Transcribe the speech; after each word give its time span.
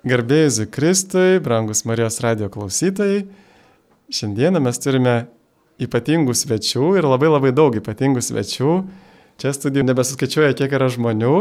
Garbėjus 0.00 0.62
Kristui, 0.72 1.36
brangus 1.44 1.82
Marijos 1.84 2.22
radio 2.24 2.46
klausytojai, 2.48 3.26
šiandieną 4.08 4.62
mes 4.64 4.78
turime 4.80 5.16
ypatingų 5.76 6.32
svečių 6.32 6.94
ir 6.96 7.04
labai 7.04 7.28
labai 7.28 7.50
daug 7.52 7.76
ypatingų 7.76 8.22
svečių. 8.24 8.76
Čia 9.40 9.52
studijų 9.52 9.84
nebesuskaičiuoja, 9.90 10.54
kiek 10.56 10.72
yra 10.78 10.88
žmonių 10.92 11.34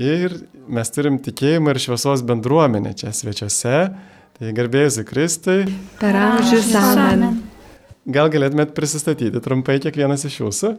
ir 0.00 0.38
mes 0.64 0.92
turim 0.94 1.18
tikėjimą 1.20 1.74
ir 1.74 1.80
šviesos 1.84 2.24
bendruomenę 2.24 2.94
čia 2.96 3.12
svečiuose. 3.12 3.76
Tai 4.40 4.54
garbėjus 4.56 5.02
Kristui. 5.04 5.66
Per 6.00 6.16
amžius 6.16 6.72
amen. 6.80 7.42
Gal 8.08 8.32
galėtumėt 8.32 8.72
prisistatyti 8.72 9.44
trumpai 9.44 9.76
kiekvienas 9.84 10.24
iš 10.24 10.40
jūsų? 10.40 10.72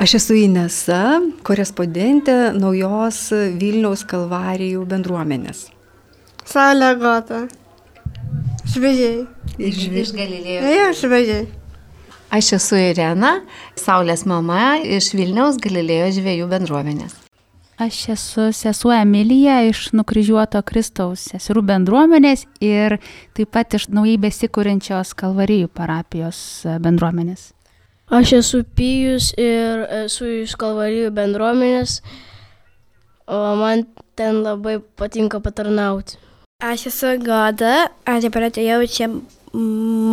Aš 0.00 0.16
esu 0.22 0.40
Inesa, 0.46 1.20
korespondentė 1.44 2.56
naujos 2.56 3.26
Vilniaus 3.60 4.08
kalvarijų 4.08 4.88
bendruomenės. 4.88 5.66
Saulė 6.48 6.92
gota. 7.00 7.44
Šviežiai. 8.72 9.26
Iš, 9.58 9.82
Iš 10.02 10.14
Galilėjo. 10.16 10.62
Jo, 10.72 10.86
šviežiai. 10.96 11.48
Aš 12.32 12.54
esu 12.56 12.78
Irena, 12.80 13.42
Saulės 13.76 14.24
mama 14.24 14.78
iš 14.80 15.10
Vilniaus 15.12 15.58
Galilėjo 15.60 16.06
žvėjų 16.16 16.46
bendruomenės. 16.48 17.18
Aš 17.82 17.98
esu 18.14 18.46
sesuo 18.56 18.92
Emilija 18.94 19.58
iš 19.68 19.90
nukryžiuoto 19.96 20.60
Kristaus 20.64 21.26
seserų 21.32 21.64
bendruomenės 21.68 22.46
ir 22.64 22.98
taip 23.36 23.52
pat 23.52 23.76
iš 23.76 23.88
naujai 23.92 24.16
besikūrenčios 24.22 25.12
Kalvarijų 25.18 25.68
parapijos 25.72 26.38
e, 26.64 26.78
bendruomenės. 26.84 27.50
Aš 28.12 28.34
esu 28.38 28.62
Pijus 28.76 29.32
ir 29.40 29.86
esu 30.04 30.28
iš 30.42 30.56
Kalvarijų 30.60 31.12
bendruomenės, 31.16 31.98
o 33.28 33.40
man 33.60 33.86
ten 34.16 34.40
labai 34.44 34.78
patinka 34.80 35.40
patarnauti. 35.44 36.20
Aš 36.62 36.86
esu 36.86 37.06
Goda, 37.18 37.88
aš 38.06 38.28
dabar 38.28 38.44
atėjau 38.46 38.84
čia 38.86 39.06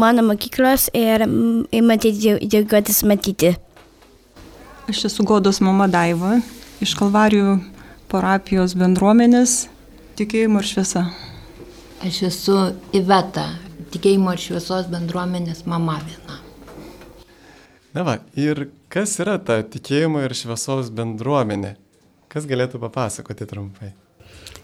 mano 0.02 0.24
mokyklos 0.26 0.88
ir 0.98 1.22
ir 1.22 1.84
matyti, 1.86 2.40
džiaugiuotis 2.42 3.04
matyti. 3.06 3.52
Aš 4.90 5.04
esu 5.12 5.26
Godos 5.30 5.62
mama 5.62 5.86
Daiva 5.86 6.40
iš 6.82 6.96
Kalvarijų 6.98 7.60
parapijos 8.10 8.74
bendruomenės 8.82 9.68
tikėjimo 10.18 10.64
ir 10.64 10.72
šviesa. 10.72 11.06
Aš 12.10 12.24
esu 12.32 12.58
Iveta, 12.98 13.46
tikėjimo 13.94 14.34
ir 14.34 14.42
šviesos 14.42 14.90
bendruomenės 14.90 15.68
mama 15.70 16.02
viena. 16.02 16.42
Na 17.94 18.10
va, 18.10 18.20
ir 18.34 18.72
kas 18.90 19.20
yra 19.22 19.38
ta 19.38 19.62
tikėjimo 19.62 20.26
ir 20.26 20.34
šviesos 20.34 20.90
bendruomenė? 20.98 21.76
Kas 22.26 22.50
galėtų 22.50 22.82
papasakoti 22.82 23.46
trumpai? 23.46 23.94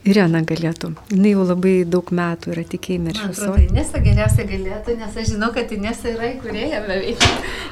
Irena 0.05 0.43
galėtų. 0.45 0.91
Jis 1.09 1.31
jau 1.31 1.45
labai 1.49 1.73
daug 1.89 2.11
metų 2.13 2.51
yra 2.53 2.63
tikėjime 2.69 3.09
ir 3.09 3.17
atrodo, 3.17 3.33
šviesoje. 3.39 3.63
Inesa 3.71 4.01
geriausiai 4.05 4.45
galėtų, 4.51 4.97
nes 4.99 5.17
aš 5.17 5.31
žinau, 5.33 5.49
kad 5.55 5.73
Inesa 5.73 6.11
yra 6.11 6.29
įkūrėja 6.35 6.83
beveik 6.85 7.25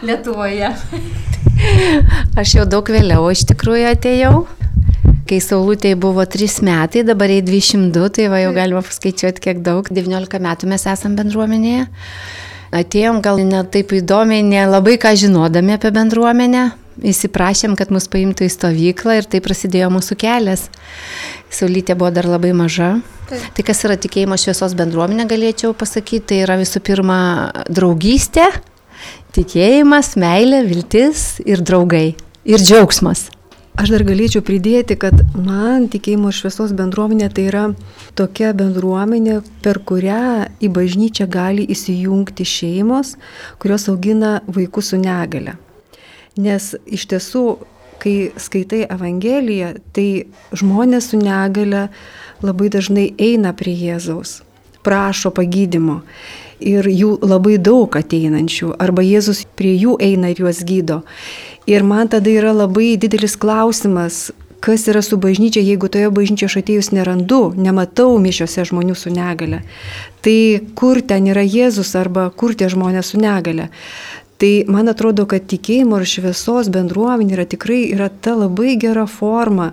Lietuvoje. 0.09 0.71
Aš 2.41 2.55
jau 2.57 2.65
daug 2.65 2.89
vėliau 2.89 3.29
iš 3.29 3.45
tikrųjų 3.53 3.85
atėjau. 3.93 4.33
Kai 5.29 5.39
Saulutėje 5.45 5.95
buvo 6.01 6.25
3 6.27 6.57
metai, 6.65 7.05
dabar 7.07 7.31
į 7.31 7.39
202, 7.45 8.09
tai 8.17 8.27
va 8.33 8.41
jau 8.41 8.51
galima 8.57 8.81
paskaičiuoti, 8.83 9.43
kiek 9.45 9.61
daug. 9.63 9.87
19 9.93 10.41
metų 10.43 10.73
mes 10.73 10.89
esame 10.89 11.21
bendruomenėje. 11.21 11.85
Atėjom 12.73 13.21
gal 13.21 13.39
ne 13.45 13.61
taip 13.69 13.93
įdomiai, 13.93 14.41
nelabai 14.41 14.97
ką 14.97 15.13
žinodami 15.21 15.77
apie 15.77 15.93
bendruomenę. 15.93 16.71
Įsiprašėm, 17.01 17.73
kad 17.79 17.89
mus 17.93 18.05
paimtų 18.11 18.45
į 18.45 18.51
stovyklą 18.53 19.17
ir 19.21 19.27
tai 19.29 19.41
prasidėjo 19.41 19.89
mūsų 19.95 20.17
kelias. 20.21 20.67
Saulytė 21.53 21.97
buvo 21.97 22.11
dar 22.13 22.29
labai 22.29 22.53
maža. 22.57 22.99
Tai 23.29 23.65
kas 23.65 23.81
yra 23.87 23.97
tikėjimo 23.97 24.37
šviesos 24.37 24.75
bendruomenė, 24.77 25.25
galėčiau 25.29 25.73
pasakyti, 25.77 26.25
tai 26.29 26.41
yra 26.45 26.59
visų 26.59 26.83
pirma 26.85 27.19
draugystė, 27.65 28.45
tikėjimas, 29.33 30.13
meilė, 30.21 30.61
viltis 30.67 31.39
ir 31.47 31.63
draugai. 31.65 32.11
Ir 32.43 32.61
džiaugsmas. 32.61 33.31
Aš 33.79 33.89
dar 33.89 34.03
galėčiau 34.05 34.43
pridėti, 34.45 34.93
kad 35.01 35.17
man 35.33 35.87
tikėjimo 35.89 36.29
šviesos 36.35 36.75
bendruomenė 36.77 37.31
tai 37.33 37.47
yra 37.49 37.63
tokia 38.13 38.51
bendruomenė, 38.53 39.39
per 39.65 39.81
kurią 39.81 40.51
į 40.61 40.69
bažnyčią 40.75 41.25
gali 41.31 41.65
įsijungti 41.73 42.45
šeimos, 42.45 43.15
kurios 43.57 43.89
augina 43.89 44.35
vaikus 44.45 44.93
su 44.93 45.01
negale. 45.01 45.57
Nes 46.39 46.73
iš 46.85 47.05
tiesų, 47.11 47.43
kai 48.01 48.31
skaitai 48.41 48.83
Evangeliją, 48.89 49.75
tai 49.93 50.25
žmonės 50.57 51.11
su 51.11 51.19
negale 51.21 51.87
labai 52.43 52.71
dažnai 52.73 53.11
eina 53.21 53.53
prie 53.53 53.75
Jėzaus, 53.77 54.41
prašo 54.83 55.31
pagydimo. 55.35 56.01
Ir 56.63 56.87
jų 56.87 57.17
labai 57.21 57.57
daug 57.59 57.93
ateinančių, 57.99 58.73
arba 58.79 59.03
Jėzus 59.03 59.43
prie 59.59 59.75
jų 59.75 59.97
eina 60.01 60.31
ir 60.31 60.45
juos 60.45 60.63
gydo. 60.63 61.01
Ir 61.67 61.83
man 61.83 62.09
tada 62.11 62.31
yra 62.31 62.53
labai 62.55 62.95
didelis 62.99 63.35
klausimas, 63.39 64.31
kas 64.63 64.87
yra 64.87 65.01
su 65.03 65.17
bažnyčia, 65.19 65.59
jeigu 65.59 65.89
toje 65.91 66.09
bažnyčioje 66.13 66.49
aš 66.49 66.57
atėjus 66.61 66.89
nerandu, 66.95 67.41
nematau 67.59 68.15
mišiose 68.23 68.63
žmonių 68.69 68.95
su 68.95 69.11
negale. 69.11 69.59
Tai 70.23 70.37
kur 70.79 71.01
ten 71.03 71.27
yra 71.27 71.43
Jėzus 71.43 71.91
arba 71.99 72.29
kur 72.31 72.55
tie 72.55 72.71
žmonės 72.71 73.11
su 73.11 73.19
negale. 73.19 73.67
Tai 74.41 74.53
man 74.67 74.89
atrodo, 74.91 75.27
kad 75.29 75.45
tikėjimo 75.47 76.01
ir 76.01 76.09
šviesos 76.09 76.71
bendruomenė 76.73 77.37
yra 77.37 77.45
tikrai 77.47 77.85
yra 77.93 78.09
ta 78.09 78.33
labai 78.35 78.75
gera 78.81 79.05
forma, 79.07 79.71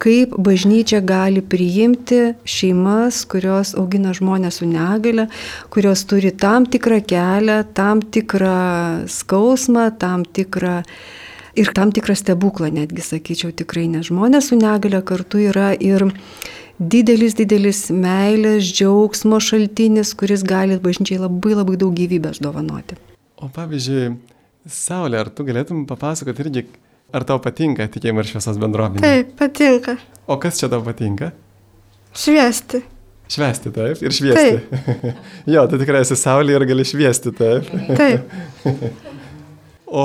kaip 0.00 0.32
bažnyčia 0.40 1.02
gali 1.04 1.42
priimti 1.44 2.20
šeimas, 2.48 3.24
kurios 3.28 3.74
augina 3.76 4.14
žmonės 4.16 4.60
su 4.60 4.68
negale, 4.68 5.26
kurios 5.72 6.06
turi 6.08 6.32
tam 6.32 6.68
tikrą 6.70 7.02
kelią, 7.04 7.58
tam 7.76 8.00
tikrą 8.00 9.08
skausmą, 9.10 9.90
tam 10.00 10.24
tikrą 10.24 10.80
ir 11.60 11.74
tam 11.76 11.92
tikrą 11.92 12.16
stebuklą, 12.16 12.70
netgi 12.72 13.04
sakyčiau 13.04 13.52
tikrai, 13.52 13.88
nes 13.92 14.08
žmonės 14.08 14.48
su 14.48 14.56
negale 14.56 15.02
kartu 15.04 15.42
yra 15.50 15.74
ir 15.74 16.08
didelis, 16.80 17.36
didelis 17.36 17.88
meilės, 17.92 18.72
džiaugsmo 18.72 19.42
šaltinis, 19.44 20.14
kuris 20.16 20.46
gali 20.46 20.80
bažnyčiai 20.80 21.20
labai 21.26 21.58
labai 21.58 21.76
daug 21.80 21.92
gyvybės 21.98 22.40
dovanoti. 22.40 22.96
O 23.40 23.48
pavyzdžiui, 23.48 24.14
Saulė, 24.68 25.22
ar 25.22 25.30
tu 25.32 25.46
galėtum 25.48 25.86
papasakoti 25.88 26.44
irgi, 26.44 26.66
ar 27.16 27.24
tau 27.28 27.40
patinka 27.40 27.86
tikėjimo 27.88 28.20
ir 28.20 28.28
šviesos 28.28 28.58
bendruomenė? 28.60 29.00
Taip, 29.00 29.30
patinka. 29.38 29.96
O 30.28 30.36
kas 30.42 30.60
čia 30.60 30.68
tau 30.72 30.82
patinka? 30.84 31.30
Šviesti. 32.12 32.82
Švesti, 33.30 33.72
taip, 33.72 34.02
ir 34.04 34.12
šviesti. 34.12 34.82
jo, 35.54 35.64
tu 35.70 35.80
tikrai 35.80 36.02
esi 36.04 36.18
Saulė 36.18 36.58
ir 36.58 36.66
gali 36.68 36.84
šviesti, 36.84 37.32
taip. 37.38 37.70
Taip. 37.96 38.36
o 40.02 40.04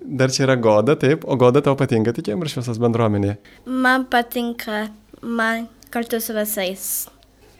dar 0.00 0.32
čia 0.32 0.46
yra 0.46 0.56
Goda, 0.56 0.96
taip, 0.98 1.26
o 1.28 1.36
Goda 1.36 1.60
tau 1.64 1.76
patinka 1.78 2.14
tikėjimo 2.16 2.46
ir 2.46 2.54
šviesos 2.54 2.80
bendruomenė. 2.82 3.36
Man 3.68 4.08
patinka, 4.10 4.86
man 5.20 5.68
kartu 5.92 6.22
su 6.22 6.32
visais. 6.38 6.86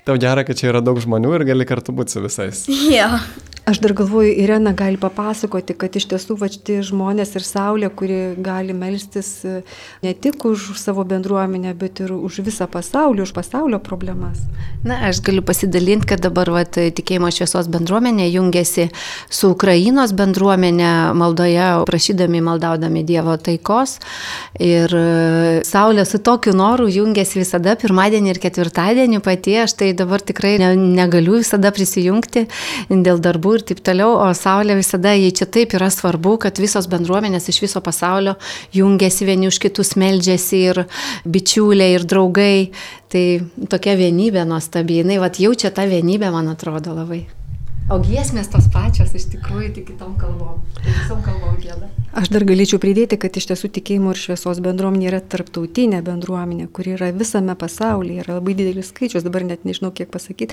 Tau 0.06 0.16
gera, 0.18 0.42
kad 0.46 0.58
čia 0.58 0.72
yra 0.72 0.80
daug 0.82 0.96
žmonių 1.02 1.36
ir 1.36 1.44
gali 1.52 1.68
kartu 1.68 1.94
būti 1.94 2.16
su 2.16 2.24
visais. 2.24 2.64
Jo. 2.96 3.10
Aš 3.64 3.78
dar 3.78 3.92
galvoju, 3.92 4.32
Irena 4.36 4.72
gali 4.72 4.96
papasakoti, 4.98 5.76
kad 5.78 5.94
iš 5.94 6.08
tiesų 6.10 6.34
va 6.40 6.48
šitie 6.50 6.80
žmonės 6.82 7.36
ir 7.38 7.44
Saulė, 7.46 7.90
kuri 7.94 8.16
gali 8.42 8.74
melstis 8.74 9.28
e, 9.46 9.60
ne 10.02 10.14
tik 10.18 10.42
už 10.48 10.72
savo 10.80 11.04
bendruomenę, 11.06 11.70
bet 11.78 12.00
ir 12.02 12.10
už 12.10 12.40
visą 12.42 12.66
pasaulį, 12.66 13.22
už 13.22 13.32
pasaulio 13.36 13.78
problemas. 13.78 14.40
Na, 14.82 14.96
aš 15.06 15.20
galiu 15.22 15.44
pasidalinti, 15.46 16.08
kad 16.10 16.24
dabar 16.24 16.50
vat, 16.50 16.74
tikėjimo 16.74 17.30
šviesos 17.30 17.68
bendruomenė 17.70 18.26
jungiasi 18.32 18.88
su 19.30 19.52
Ukrainos 19.54 20.10
bendruomenė 20.18 21.14
maldoje, 21.14 21.70
prašydami, 21.86 22.42
maldaudami 22.42 23.04
Dievo 23.06 23.38
taikos. 23.38 24.00
Ir 24.58 24.90
e, 24.90 25.62
Saulė 25.70 26.02
su 26.10 26.18
tokiu 26.18 26.56
noru 26.58 26.88
jungiasi 26.90 27.38
visada 27.44 27.78
pirmadienį 27.78 28.34
ir 28.34 28.42
ketvirtadienį 28.42 29.22
pati. 29.22 29.54
Aš 29.68 29.78
tai 29.78 29.94
dabar 29.94 30.18
tikrai 30.18 30.56
ne, 30.58 30.74
negaliu 30.98 31.38
visada 31.38 31.70
prisijungti 31.70 32.48
dėl 32.90 33.22
darbų 33.22 33.51
ir 33.58 33.64
taip 33.68 33.82
toliau, 33.84 34.16
o 34.24 34.28
Saulė 34.36 34.76
visada, 34.78 35.14
jai 35.18 35.32
čia 35.34 35.46
taip 35.46 35.76
yra 35.78 35.90
svarbu, 35.92 36.36
kad 36.44 36.60
visos 36.62 36.88
bendruomenės 36.90 37.50
iš 37.52 37.62
viso 37.64 37.82
pasaulio 37.84 38.36
jungiasi 38.76 39.28
vieni 39.28 39.50
už 39.50 39.60
kitus, 39.62 39.94
meldžiasi 40.00 40.62
ir 40.72 40.82
bičiuliai, 41.24 41.96
ir 41.98 42.06
draugai. 42.08 42.72
Tai 43.12 43.24
tokia 43.68 43.96
vienybė 44.00 44.46
nuostabi, 44.48 45.02
jinai 45.02 45.20
vat, 45.20 45.40
jaučia 45.42 45.72
tą 45.74 45.84
vienybę, 45.90 46.32
man 46.32 46.48
atrodo 46.54 46.96
labai. 46.96 47.26
O 47.92 47.98
giesmės 48.00 48.48
tos 48.48 48.70
pačios 48.72 49.12
iš 49.18 49.28
tikrųjų 49.34 49.74
tik 49.76 49.90
kitom 49.92 50.14
kalbom. 50.20 50.62
Tai 50.78 50.88
visom 50.88 51.20
kalbom 51.26 51.58
gėda. 51.60 51.90
Aš 52.12 52.28
dar 52.28 52.44
galėčiau 52.44 52.76
pridėti, 52.76 53.16
kad 53.16 53.32
iš 53.40 53.46
tiesų 53.48 53.70
tikėjimo 53.72 54.10
ir 54.12 54.18
šviesos 54.20 54.58
bendruomenė 54.60 55.06
yra 55.08 55.18
tarptautinė 55.32 56.02
bendruomenė, 56.04 56.66
kuri 56.68 56.90
yra 56.92 57.06
visame 57.16 57.54
pasaulyje, 57.56 58.18
yra 58.20 58.34
labai 58.36 58.52
didelis 58.58 58.90
skaičius, 58.92 59.24
dabar 59.24 59.46
net 59.48 59.62
nežinau 59.64 59.88
kiek 59.96 60.10
pasakyti. 60.12 60.52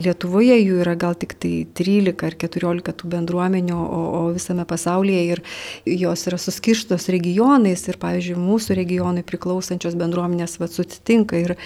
Lietuvoje 0.00 0.56
jų 0.56 0.78
yra 0.86 0.94
gal 0.96 1.12
tik 1.20 1.34
tai 1.36 1.50
13 1.76 2.24
ar 2.24 2.36
14 2.40 2.94
tų 2.96 3.10
bendruomenių, 3.12 3.76
o, 3.76 3.98
o 4.16 4.22
visame 4.32 4.64
pasaulyje 4.64 5.26
ir 5.34 5.42
jos 5.84 6.22
yra 6.30 6.38
suskirštos 6.40 7.10
regionais 7.12 7.84
ir, 7.92 8.00
pavyzdžiui, 8.00 8.38
mūsų 8.46 8.78
regionui 8.80 9.26
priklausančios 9.28 9.98
bendruomenės 10.00 10.56
vat, 10.62 10.72
susitinka 10.72 11.42
ir, 11.42 11.58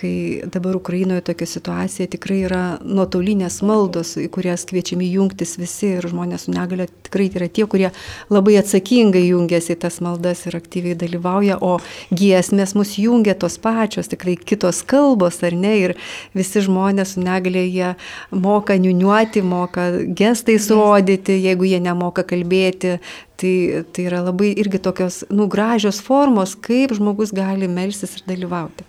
kai 0.00 0.14
dabar 0.48 0.80
Ukrainoje 0.80 1.26
tokia 1.28 1.50
situacija 1.58 2.08
tikrai 2.16 2.40
yra 2.48 2.62
nuotolinės 2.80 3.60
maldos, 3.68 4.16
į 4.16 4.30
kurias 4.32 4.64
kviečiami 4.72 5.12
jungtis 5.12 5.58
visi 5.60 5.92
ir 5.98 6.08
žmonės 6.08 6.48
su 6.48 6.56
negale 6.56 6.88
tikrai 7.04 7.28
yra 7.36 7.52
tie, 7.52 7.68
kurie 7.68 7.92
labai 8.32 8.61
atsakingai 8.62 9.24
jungiasi 9.26 9.74
į 9.74 9.80
tas 9.84 9.98
maldas 10.04 10.44
ir 10.48 10.56
aktyviai 10.58 10.96
dalyvauja, 10.98 11.58
o 11.60 11.78
giesmės 12.14 12.76
mus 12.78 12.94
jungia 13.00 13.34
tos 13.38 13.58
pačios, 13.62 14.10
tikrai 14.12 14.36
kitos 14.38 14.82
kalbos, 14.88 15.42
ar 15.46 15.56
ne, 15.58 15.74
ir 15.84 15.96
visi 16.36 16.62
žmonės 16.64 17.16
su 17.16 17.24
negale 17.24 17.66
jie 17.66 17.92
moka 18.30 18.78
niuniuoti, 18.80 19.44
moka 19.44 19.90
gestais 20.16 20.70
rodyti, 20.72 21.36
jeigu 21.42 21.68
jie 21.68 21.82
nemoka 21.82 22.26
kalbėti, 22.26 22.98
Tai, 23.42 23.82
tai 23.90 24.04
yra 24.06 24.20
labai 24.22 24.52
irgi 24.54 24.78
tokios, 24.78 25.24
nu, 25.34 25.48
gražios 25.50 25.98
formos, 26.04 26.52
kaip 26.54 26.92
žmogus 26.94 27.32
gali 27.34 27.66
melsis 27.66 28.12
ir 28.14 28.22
dalyvauti. 28.28 28.86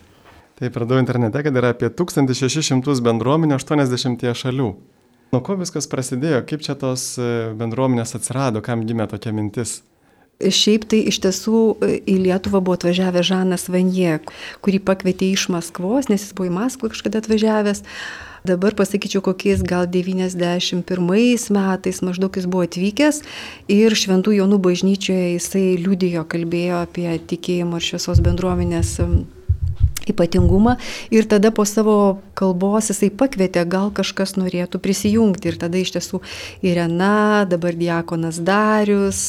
Taip, 0.59 0.75
radau 0.77 0.99
internete, 1.01 1.41
kad 1.41 1.57
yra 1.57 1.71
apie 1.73 1.89
1600 1.89 3.01
bendruomenių 3.01 3.57
80 3.57 4.29
šalių. 4.37 4.67
Nuo 5.33 5.41
ko 5.41 5.55
viskas 5.57 5.87
prasidėjo, 5.89 6.43
kaip 6.45 6.61
čia 6.61 6.75
tos 6.77 7.15
e, 7.17 7.25
bendruomenės 7.57 8.13
atsirado, 8.19 8.61
kam 8.61 8.83
gimė 8.85 9.07
tokia 9.09 9.33
mintis? 9.33 9.79
Šiaip 10.43 10.85
tai 10.91 10.99
iš 11.09 11.17
tiesų 11.23 11.61
e, 11.73 11.95
į 12.05 12.19
Lietuvą 12.27 12.61
buvo 12.61 12.77
atvažiavęs 12.77 13.29
Žanas 13.31 13.65
Vanie, 13.73 14.19
kurį 14.61 14.83
pakvietė 14.85 15.31
iš 15.33 15.47
Maskvos, 15.53 16.11
nes 16.11 16.21
jis 16.21 16.35
buvo 16.37 16.51
į 16.51 16.53
Maskvą 16.59 16.91
kažkada 16.93 17.23
atvažiavęs. 17.23 17.81
Dabar 18.45 18.75
pasakyčiau, 18.75 19.23
kokiais 19.23 19.63
gal 19.65 19.87
91 19.87 20.83
metais 21.55 22.01
maždaug 22.03 22.37
jis 22.37 22.45
buvo 22.45 22.67
atvykęs 22.67 23.23
ir 23.71 23.95
Šventų 23.95 24.35
Jonų 24.35 24.59
bažnyčioje 24.61 25.29
jisai 25.37 25.67
liudijo, 25.79 26.27
kalbėjo 26.29 26.83
apie 26.83 27.07
tikėjimo 27.31 27.79
ir 27.79 27.87
šviesos 27.87 28.21
bendruomenės 28.25 28.99
ypatingumą 30.09 30.75
ir 31.13 31.27
tada 31.29 31.51
po 31.51 31.65
savo 31.65 32.19
kalbos 32.37 32.89
jisai 32.91 33.09
pakvietė, 33.13 33.63
gal 33.69 33.91
kažkas 33.95 34.35
norėtų 34.39 34.81
prisijungti. 34.83 35.51
Ir 35.51 35.59
tada 35.61 35.79
iš 35.79 35.93
tiesų 35.95 36.21
Irena, 36.65 37.45
dabar 37.49 37.75
Diekonas 37.77 38.39
Darius, 38.43 39.21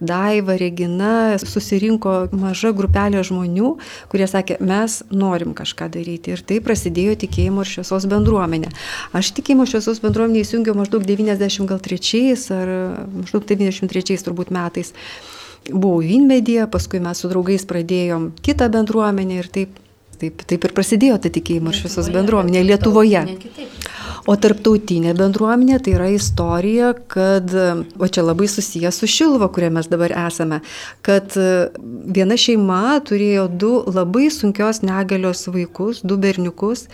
Daiva, 0.00 0.56
Regina, 0.60 1.36
susirinko 1.40 2.16
maža 2.36 2.72
grupelė 2.76 3.22
žmonių, 3.26 3.76
kurie 4.12 4.28
sakė, 4.30 4.58
mes 4.60 5.00
norim 5.10 5.54
kažką 5.56 5.90
daryti. 5.94 6.34
Ir 6.36 6.44
tai 6.46 6.60
prasidėjo 6.64 7.16
tikėjimo 7.26 7.64
ir 7.64 7.72
šviesos 7.76 8.08
bendruomenė. 8.10 8.72
Aš 9.16 9.32
tikėjimo 9.38 9.68
šviesos 9.70 10.02
bendruomenė 10.04 10.44
įsijungiau 10.44 10.76
maždaug 10.78 11.06
93 11.06 12.36
ar 12.56 12.76
maždaug 13.22 13.48
93 13.48 14.22
turbūt 14.26 14.52
metais. 14.54 14.92
Buvau 15.66 15.98
Vinmedija, 15.98 16.68
paskui 16.70 17.00
mes 17.02 17.18
su 17.18 17.30
draugais 17.30 17.64
pradėjom 17.66 18.30
kitą 18.44 18.68
bendruomenę 18.70 19.40
ir 19.40 19.48
taip 19.50 19.82
Taip, 20.16 20.42
taip 20.48 20.64
ir 20.64 20.72
prasidėjo 20.76 21.18
ta 21.20 21.30
tikėjimo 21.32 21.74
šviesos 21.76 22.08
bendruomenė 22.14 22.62
Lietuvoje. 22.64 23.22
O 24.26 24.34
tarptautinė 24.40 25.12
bendruomenė 25.14 25.78
tai 25.84 25.92
yra 25.94 26.08
istorija, 26.10 26.94
kad, 27.12 27.52
o 28.00 28.08
čia 28.10 28.24
labai 28.26 28.48
susijęs 28.50 28.98
su 29.02 29.06
Šilva, 29.10 29.46
kurie 29.54 29.68
mes 29.70 29.86
dabar 29.92 30.14
esame, 30.26 30.62
kad 31.06 31.36
viena 32.16 32.38
šeima 32.40 32.96
turėjo 33.06 33.46
du 33.52 33.72
labai 33.86 34.26
sunkios 34.34 34.82
negalios 34.82 35.44
vaikus, 35.52 36.02
du 36.02 36.18
berniukus, 36.18 36.88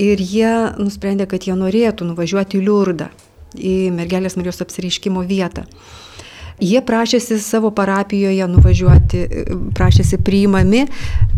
ir 0.00 0.18
jie 0.18 0.54
nusprendė, 0.80 1.28
kad 1.30 1.46
jie 1.46 1.54
norėtų 1.58 2.08
nuvažiuoti 2.10 2.58
į 2.58 2.64
Liurdą, 2.66 3.10
į 3.54 3.92
mergelės 3.94 4.34
Marijos 4.40 4.64
apsireiškimo 4.64 5.22
vietą. 5.28 5.68
Jie 6.62 6.80
prašėsi 6.86 7.40
savo 7.42 7.72
parapijoje 7.74 8.46
nuvažiuoti, 8.50 9.22
prašėsi 9.74 10.20
priimami, 10.22 10.84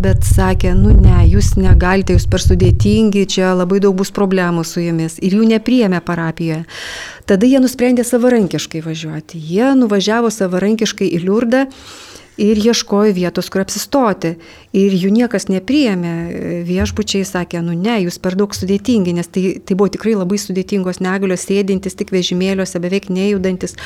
bet 0.01 0.27
sakė, 0.29 0.75
nu 0.77 0.93
ne, 0.93 1.23
jūs 1.31 1.55
negalite, 1.57 2.17
jūs 2.17 2.29
per 2.29 2.45
sudėtingi, 2.45 3.25
čia 3.33 3.55
labai 3.57 3.81
daug 3.81 3.97
bus 3.97 4.13
problemų 4.13 4.67
su 4.69 4.85
jumis. 4.85 5.17
Ir 5.25 5.39
jų 5.39 5.49
nepriėmė 5.55 6.03
parapijoje. 6.05 6.67
Tada 7.27 7.49
jie 7.49 7.63
nusprendė 7.63 8.05
savarankiškai 8.07 8.85
važiuoti. 8.85 9.41
Jie 9.41 9.73
nuvažiavo 9.79 10.29
savarankiškai 10.31 11.09
į 11.17 11.25
Liurdą 11.25 11.65
ir 12.37 12.59
ieškojo 12.61 13.15
vietos, 13.17 13.49
kur 13.53 13.62
apsistoti. 13.65 14.35
Ir 14.77 14.97
jų 14.97 15.12
niekas 15.15 15.49
nepriėmė. 15.53 16.12
Viešbučiai 16.69 17.25
sakė, 17.29 17.62
nu 17.65 17.77
ne, 17.79 17.99
jūs 18.05 18.21
per 18.23 18.37
daug 18.38 18.55
sudėtingi, 18.56 19.17
nes 19.17 19.31
tai, 19.33 19.56
tai 19.65 19.79
buvo 19.79 19.91
tikrai 19.94 20.17
labai 20.17 20.38
sudėtingos 20.41 21.00
negalios, 21.05 21.47
sėdintis 21.49 21.97
tik 21.99 22.12
vežimėliuose, 22.15 22.83
beveik 22.83 23.09
nejudantis, 23.12 23.77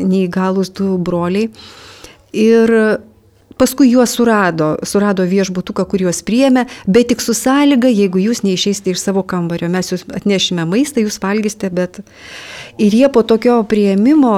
neįgalus 0.00 0.72
du 0.76 0.94
broliai. 1.00 1.50
Ir 2.34 2.76
Paskui 3.58 3.90
juos 3.92 4.10
surado, 4.10 4.74
surado 4.82 5.22
viešbutuką, 5.30 5.84
kur 5.86 6.02
juos 6.02 6.24
priėmė, 6.26 6.64
bet 6.90 7.12
tik 7.12 7.22
su 7.22 7.36
sąlyga, 7.38 7.86
jeigu 7.86 8.18
jūs 8.18 8.42
neišeisite 8.42 8.90
iš 8.90 9.04
savo 9.04 9.22
kambario, 9.22 9.68
mes 9.70 9.92
jūs 9.92 10.02
atnešime 10.10 10.66
maistą, 10.66 11.04
jūs 11.04 11.20
valgysite, 11.22 11.70
bet... 11.70 12.02
Ir 12.74 12.90
jie 12.90 13.06
po 13.14 13.22
tokio 13.22 13.60
prieimimo, 13.70 14.32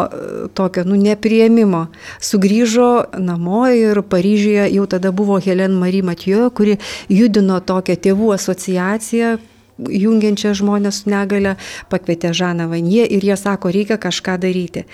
tokio, 0.53 0.85
nu, 0.85 0.99
neprieimimo, 1.01 1.87
sugrįžo 2.21 3.17
namo 3.17 3.63
ir 3.73 4.03
Paryžiuje 4.05 4.69
jau 4.75 4.85
tada 4.85 5.09
buvo 5.17 5.41
Helen 5.41 5.79
Marie 5.81 6.05
Matijo, 6.05 6.51
kuri 6.53 6.77
judino 7.09 7.63
tokią 7.65 7.97
tėvų 7.97 8.35
asociaciją, 8.37 9.39
jungiančią 9.79 10.55
žmonės 10.57 11.03
su 11.03 11.11
negale, 11.13 11.57
pakvietė 11.93 12.33
Žaną 12.37 12.69
Vanie 12.71 13.05
ir 13.05 13.25
jie 13.25 13.37
sako, 13.37 13.71
reikia 13.75 13.99
kažką 14.01 14.39
daryti. 14.43 14.87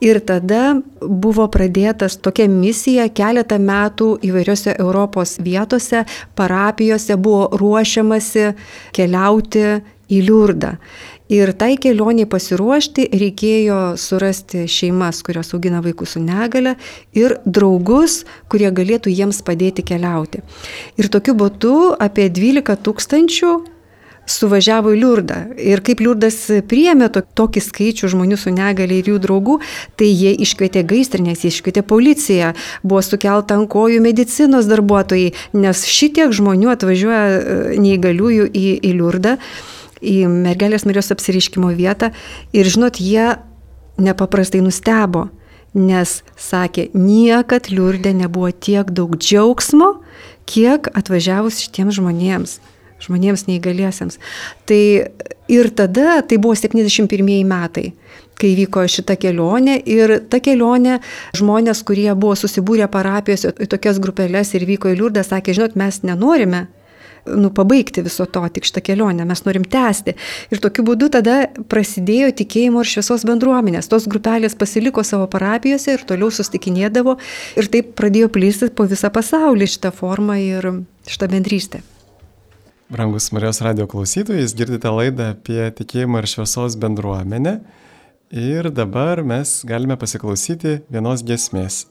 Ir 0.00 0.20
tada 0.24 0.80
buvo 1.00 1.46
pradėtas 1.52 2.18
tokia 2.22 2.48
misija 2.48 3.08
keletą 3.12 3.60
metų 3.60 4.16
įvairiose 4.26 4.76
Europos 4.78 5.38
vietose, 5.44 6.04
parapijose 6.34 7.16
buvo 7.20 7.48
ruošiamasi 7.60 8.52
keliauti 8.96 9.80
į 10.10 10.20
Liurdą. 10.26 10.76
Ir 11.30 11.52
tai 11.54 11.76
kelioniai 11.78 12.26
pasiruošti 12.26 13.04
reikėjo 13.14 13.94
surasti 14.02 14.64
šeimas, 14.66 15.20
kurios 15.22 15.52
augina 15.54 15.78
vaikus 15.84 16.16
su 16.16 16.22
negale 16.24 16.72
ir 17.14 17.36
draugus, 17.46 18.24
kurie 18.50 18.72
galėtų 18.74 19.12
jiems 19.14 19.38
padėti 19.46 19.84
keliauti. 19.86 20.42
Ir 20.98 21.06
tokiu 21.06 21.36
būdu 21.38 21.92
apie 22.02 22.26
12 22.34 22.74
tūkstančių 22.82 23.52
suvažiavo 24.30 24.92
į 24.94 25.00
Liurdą. 25.00 25.38
Ir 25.58 25.82
kaip 25.84 26.02
Liurdas 26.04 26.38
priėmė 26.70 27.10
to, 27.14 27.22
tokį 27.22 27.62
skaičių 27.64 28.10
žmonių 28.14 28.38
su 28.40 28.52
negali 28.54 29.00
ir 29.00 29.10
jų 29.12 29.18
draugų, 29.24 29.58
tai 29.98 30.10
jie 30.10 30.32
iškvietė 30.46 30.84
gaisrinės, 30.88 31.44
jie 31.44 31.52
iškvietė 31.52 31.84
policiją, 31.86 32.54
buvo 32.84 33.02
sukelta 33.04 33.58
ant 33.58 33.70
kojų 33.72 34.00
medicinos 34.04 34.70
darbuotojai, 34.70 35.34
nes 35.56 35.84
šitiek 35.88 36.32
žmonių 36.36 36.72
atvažiuoja 36.76 37.26
e, 37.26 37.60
neįgaliųjų 37.82 38.48
į, 38.50 38.66
į 38.86 38.94
Liurdą, 39.00 39.36
į 40.00 40.16
mergelės 40.32 40.86
Marijos 40.88 41.12
apsiriškimo 41.12 41.74
vietą 41.76 42.14
ir 42.56 42.68
žinot, 42.70 43.02
jie 43.02 43.36
nepaprastai 44.00 44.62
nustebo, 44.64 45.28
nes 45.76 46.20
sakė, 46.40 46.88
niekad 46.96 47.68
Liurdė 47.70 48.14
nebuvo 48.16 48.50
tiek 48.50 48.88
daug 48.96 49.14
džiaugsmo, 49.20 49.98
kiek 50.50 50.88
atvažiavus 50.96 51.60
šitiems 51.62 52.00
žmonėms 52.00 52.58
žmonėms 53.04 53.46
neįgaliesiems. 53.48 54.20
Tai 54.68 54.82
ir 55.50 55.70
tada, 55.76 56.20
tai 56.22 56.38
buvo 56.38 56.56
71 56.58 57.44
metai 57.48 57.90
kai 58.40 58.54
vyko 58.56 58.86
šita 58.88 59.18
kelionė 59.20 59.76
ir 59.84 60.16
ta 60.32 60.40
kelionė 60.40 60.98
žmonės, 61.36 61.82
kurie 61.84 62.08
buvo 62.16 62.36
susibūrę 62.40 62.88
parapijose 62.92 63.52
į 63.52 63.68
tokias 63.68 64.00
grupelės 64.02 64.54
ir 64.56 64.64
vyko 64.68 64.92
į 64.92 65.00
Liurdą, 65.00 65.24
sakė, 65.26 65.56
žinot, 65.58 65.76
mes 65.76 66.00
nenorime 66.06 66.66
nu, 67.26 67.50
pabaigti 67.52 68.00
viso 68.04 68.24
to, 68.24 68.42
tik 68.48 68.64
šitą 68.64 68.82
kelionę, 68.84 69.26
mes 69.28 69.44
norim 69.44 69.66
tęsti. 69.68 70.16
Ir 70.54 70.62
tokiu 70.64 70.84
būdu 70.88 71.10
tada 71.12 71.36
prasidėjo 71.72 72.32
tikėjimo 72.40 72.80
ir 72.80 72.92
šviesos 72.94 73.26
bendruomenės. 73.28 73.90
Tos 73.92 74.08
grupelės 74.10 74.56
pasiliko 74.58 75.04
savo 75.06 75.28
parapijose 75.30 75.98
ir 75.98 76.06
toliau 76.08 76.32
sustikinėdavo 76.32 77.18
ir 77.60 77.72
taip 77.72 77.94
pradėjo 78.00 78.32
plysti 78.32 78.72
po 78.72 78.88
visą 78.90 79.12
pasaulį 79.12 79.68
šitą 79.76 79.92
formą 79.94 80.40
ir 80.40 80.72
šitą 81.10 81.28
bendrystę. 81.36 81.84
Brangus 82.90 83.30
Marijos 83.30 83.60
radio 83.62 83.84
klausytojai, 83.86 84.48
girdite 84.58 84.90
laidą 84.90 85.28
apie 85.30 85.68
tikėjimą 85.78 86.24
ir 86.24 86.26
šviesos 86.26 86.74
bendruomenę. 86.82 87.52
Ir 88.34 88.66
dabar 88.74 89.22
mes 89.22 89.60
galime 89.62 89.94
pasiklausyti 89.94 90.80
vienos 90.90 91.22
gesmės. 91.22 91.84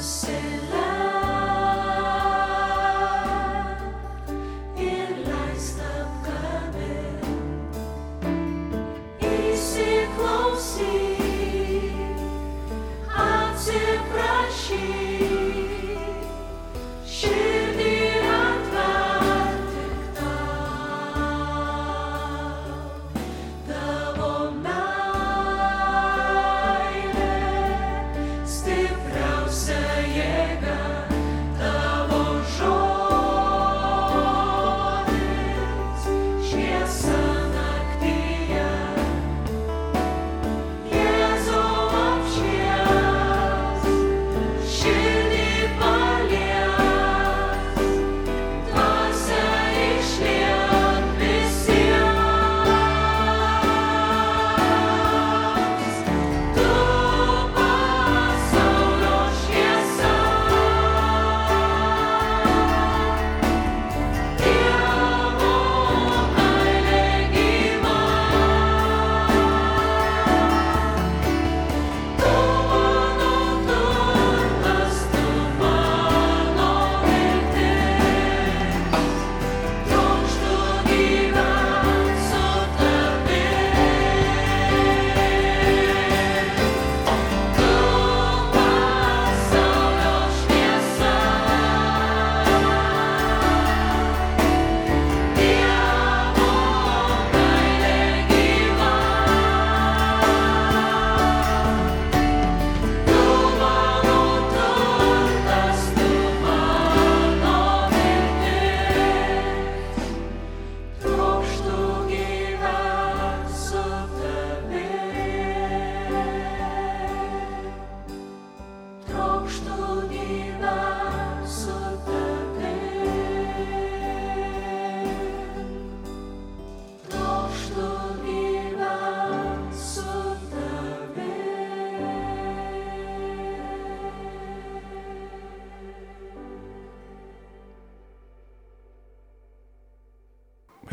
say 0.00 0.55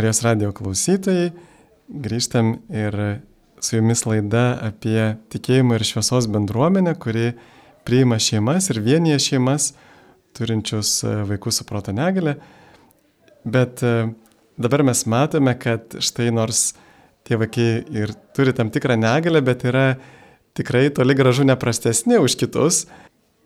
Marijos 0.03 0.19
radio 0.25 0.50
klausytojai, 0.51 1.29
grįžtam 2.03 2.50
ir 2.75 2.95
su 3.63 3.77
jumis 3.77 4.01
laida 4.03 4.41
apie 4.67 5.13
tikėjimą 5.31 5.77
ir 5.77 5.86
šviesos 5.88 6.25
bendruomenę, 6.27 6.91
kuri 7.00 7.29
priima 7.88 8.17
šeimas 8.19 8.67
ir 8.74 8.81
vienyje 8.83 9.22
šeimas 9.29 9.69
turinčius 10.36 10.91
e, 11.07 11.13
vaikus 11.29 11.62
su 11.62 11.67
proto 11.69 11.95
negale. 11.95 12.33
Bet 13.48 13.79
e, 13.79 14.10
dabar 14.60 14.83
mes 14.89 15.05
matome, 15.07 15.55
kad 15.55 15.95
štai 15.95 16.33
nors 16.36 16.74
tie 17.24 17.39
vaikai 17.39 17.69
ir 17.95 18.12
turi 18.36 18.51
tam 18.51 18.75
tikrą 18.75 19.00
negalę, 19.00 19.39
bet 19.39 19.63
yra 19.72 19.86
tikrai 20.51 20.89
toli 20.91 21.15
gražu 21.15 21.48
neprastesni 21.48 22.19
už 22.19 22.36
kitus. 22.43 22.83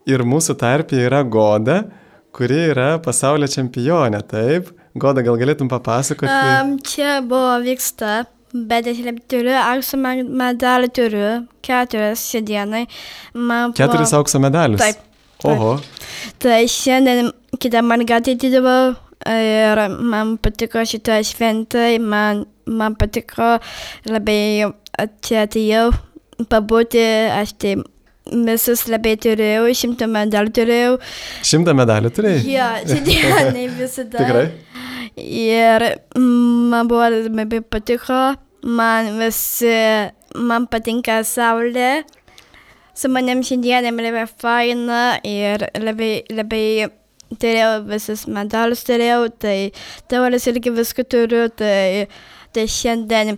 Ir 0.10 0.26
mūsų 0.26 0.58
tarpė 0.58 1.06
yra 1.06 1.22
Goda, 1.22 1.84
kuri 2.34 2.64
yra 2.74 2.96
pasaulio 2.98 3.46
čempionė, 3.46 4.26
taip, 4.26 4.74
Goda, 5.02 5.24
gal 5.26 5.38
galėtum 5.40 5.70
papasakoti? 5.72 6.32
Um, 6.32 6.78
čia 6.86 7.20
buvo 7.26 7.58
vyksta, 7.64 8.26
bet 8.54 8.90
aš 8.92 9.02
turiu 9.30 9.56
aukso 9.60 10.00
medalį, 10.00 10.92
turiu 10.96 11.32
keturias 11.66 12.26
šiandienai. 12.32 12.86
Man 13.36 13.76
Keturis 13.78 14.12
buvo... 14.12 14.22
aukso 14.24 14.42
medalius? 14.44 14.82
Taip. 14.82 15.04
Oho. 15.46 15.76
Tai 16.42 16.62
šiandien 16.72 17.30
kitą 17.62 17.84
margatį 17.86 18.34
dirbau 18.42 18.96
ir 19.28 19.84
man 20.02 20.38
patiko 20.42 20.82
šitą 20.86 21.20
šventą, 21.26 21.86
man, 22.02 22.46
man 22.66 22.98
patiko 22.98 23.58
labai 24.10 24.72
čia 25.22 25.46
atėjau 25.46 25.92
pabūti, 26.50 27.04
aš 27.34 27.54
tai 27.62 27.76
visus 28.28 28.86
labai 28.92 29.16
turėjau, 29.24 29.68
šimtą 29.82 30.08
medalių 30.12 30.54
turėjau. 30.58 30.96
Šimtą 31.48 31.76
medalių 31.78 32.12
turėjai? 32.14 32.42
Jo, 32.52 32.70
šiandienai 32.92 33.68
visada. 33.80 34.22
Tikrai? 34.22 34.48
Ir 35.18 35.82
man 36.16 36.88
buvo 36.88 37.08
labai 37.10 37.62
patiko, 37.62 38.36
man 38.62 39.18
visi, 39.18 39.74
man 40.36 40.68
patinka 40.70 41.24
saulė. 41.26 42.04
Su 42.94 43.10
manim 43.10 43.42
šiandien 43.46 43.90
labai 43.98 44.28
faina 44.30 45.18
ir 45.26 45.66
labai, 45.82 46.22
labai 46.30 46.90
turėjau 47.42 47.82
visus 47.90 48.28
medalius 48.30 48.86
turėjau, 48.86 49.28
tai 49.42 49.72
teorijas 50.10 50.48
irgi 50.50 50.74
viską 50.74 51.06
turiu, 51.10 51.48
tai, 51.50 52.08
tai 52.54 52.68
šiandien 52.70 53.38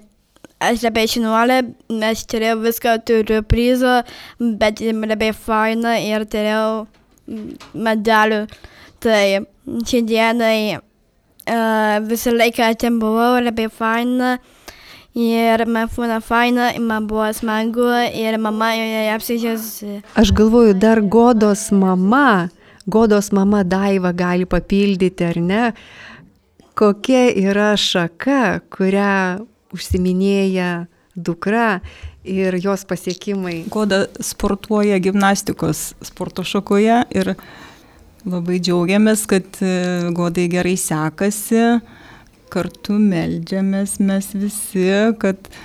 aš 0.59 0.83
labai 0.83 1.05
šinuolė, 1.07 1.61
aš 2.09 2.25
turėjau 2.31 2.59
viską, 2.63 2.97
turiu 3.07 3.39
prizą, 3.47 4.01
bet 4.39 4.83
labai 4.83 5.31
faina 5.31 5.95
ir 6.03 6.27
turėjau 6.27 6.87
medalių. 7.73 8.43
Tai 8.99 9.23
šiandienai 9.87 10.79
visą 12.09 12.33
laiką 12.35 12.73
ten 12.79 12.99
buvau, 12.99 13.39
labai 13.43 13.69
faina. 13.69 14.37
Ir 15.19 15.65
man 15.65 15.89
būna 15.89 16.19
faina, 16.21 16.69
man 16.79 17.07
buvo 17.09 17.25
smagu 17.33 17.87
ir 18.13 18.37
mama 18.37 18.69
joje 18.77 19.07
apsižiūrėjusi. 19.15 19.95
Aš 20.21 20.31
galvoju, 20.37 20.75
dar 20.77 21.01
Godos 21.01 21.71
mama, 21.71 22.49
Godos 22.85 23.31
mama 23.33 23.63
Daiva 23.65 24.13
gali 24.13 24.45
papildyti, 24.45 25.25
ar 25.25 25.41
ne, 25.41 25.63
kokia 26.77 27.25
yra 27.33 27.73
šaka, 27.75 28.61
kurią 28.69 29.41
užsiminėja 29.73 30.85
dukra 31.17 31.79
ir 32.23 32.55
jos 32.61 32.85
pasiekimai. 32.85 33.63
Goda 33.73 34.05
sportuoja 34.21 34.99
gimnastikos 35.01 35.93
sporto 36.05 36.45
šakoje 36.45 37.01
ir 37.15 37.33
labai 38.27 38.59
džiaugiamės, 38.63 39.25
kad 39.29 39.61
e, 39.63 39.73
Godai 40.15 40.49
gerai 40.51 40.75
sekasi, 40.79 41.79
kartu 42.49 42.97
meldžiamės 42.99 43.99
mes 44.03 44.31
visi, 44.35 44.89
kad 45.21 45.49
e, 45.49 45.55